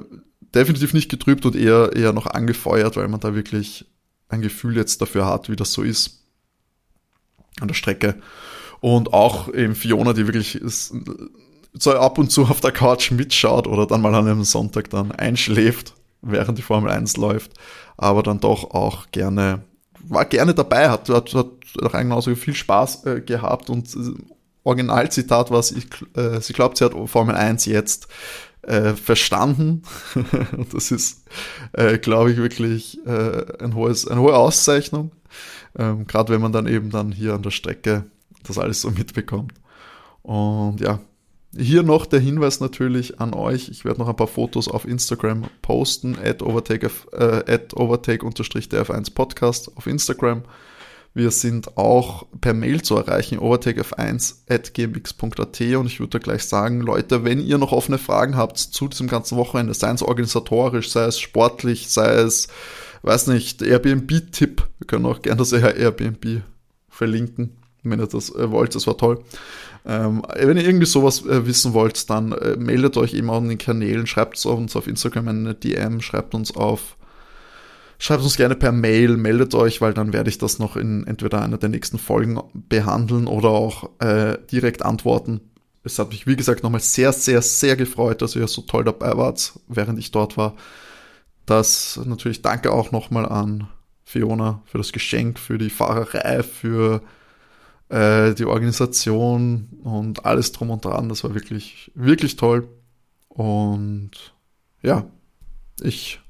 [0.54, 3.86] definitiv nicht getrübt und eher, eher noch angefeuert, weil man da wirklich
[4.28, 6.24] ein Gefühl jetzt dafür hat, wie das so ist
[7.60, 8.16] an der Strecke.
[8.80, 10.94] Und auch eben Fiona, die wirklich ist,
[11.72, 15.12] so ab und zu auf der Couch mitschaut oder dann mal an einem Sonntag dann
[15.12, 17.52] einschläft, während die Formel 1 läuft,
[17.96, 19.62] aber dann doch auch gerne,
[20.00, 21.46] war gerne dabei, hat, hat, hat
[21.82, 24.14] auch genauso viel Spaß äh, gehabt und äh,
[24.64, 25.86] Originalzitat war, ich,
[26.16, 28.08] äh, sie glaubt, sie hat Formel 1 jetzt
[28.62, 29.82] äh, verstanden.
[30.72, 31.24] das ist,
[31.72, 35.12] äh, glaube ich, wirklich äh, ein hohes, eine hohe Auszeichnung.
[35.78, 38.04] Ähm, Gerade wenn man dann eben dann hier an der Strecke
[38.42, 39.54] das alles so mitbekommt.
[40.22, 41.00] Und ja,
[41.56, 43.68] hier noch der Hinweis natürlich an euch.
[43.68, 46.44] Ich werde noch ein paar Fotos auf Instagram posten, at äh,
[47.74, 50.42] overtake-df1 Podcast auf Instagram.
[51.14, 56.80] Wir sind auch per Mail zu erreichen, overtakef1 at gmx.at und ich würde gleich sagen,
[56.80, 61.04] Leute, wenn ihr noch offene Fragen habt zu diesem ganzen Wochenende, sei es organisatorisch, sei
[61.06, 62.48] es sportlich, sei es,
[63.02, 66.42] weiß nicht, Airbnb-Tipp, wir können auch gerne das Airbnb
[66.88, 69.24] verlinken, wenn ihr das äh, wollt, das war toll.
[69.86, 73.58] Ähm, wenn ihr irgendwie sowas äh, wissen wollt, dann äh, meldet euch immer an den
[73.58, 76.97] Kanälen, schreibt uns auf Instagram eine DM, schreibt uns auf,
[77.98, 81.42] schreibt uns gerne per Mail, meldet euch, weil dann werde ich das noch in entweder
[81.42, 85.40] einer der nächsten Folgen behandeln oder auch äh, direkt antworten.
[85.84, 89.16] Es hat mich, wie gesagt, nochmal sehr, sehr, sehr gefreut, dass ihr so toll dabei
[89.16, 90.54] wart, während ich dort war.
[91.46, 93.68] Das natürlich danke auch nochmal an
[94.04, 97.02] Fiona für das Geschenk, für die Fahrerei, für
[97.88, 101.08] äh, die Organisation und alles drum und dran.
[101.08, 102.68] Das war wirklich, wirklich toll.
[103.28, 104.10] Und
[104.82, 105.06] ja,
[105.80, 106.20] ich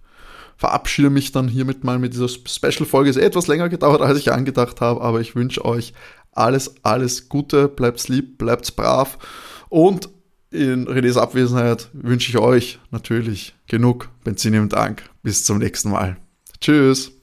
[0.58, 3.08] verabschiede mich dann hiermit mal mit dieser Special-Folge.
[3.08, 5.94] Ist etwas länger gedauert, als ich angedacht habe, aber ich wünsche euch
[6.32, 9.18] alles, alles Gute, bleibt lieb, bleibt brav
[9.70, 10.10] und
[10.50, 15.08] in Renés Abwesenheit wünsche ich euch natürlich genug Benzin im Tank.
[15.22, 16.16] Bis zum nächsten Mal.
[16.60, 17.12] Tschüss.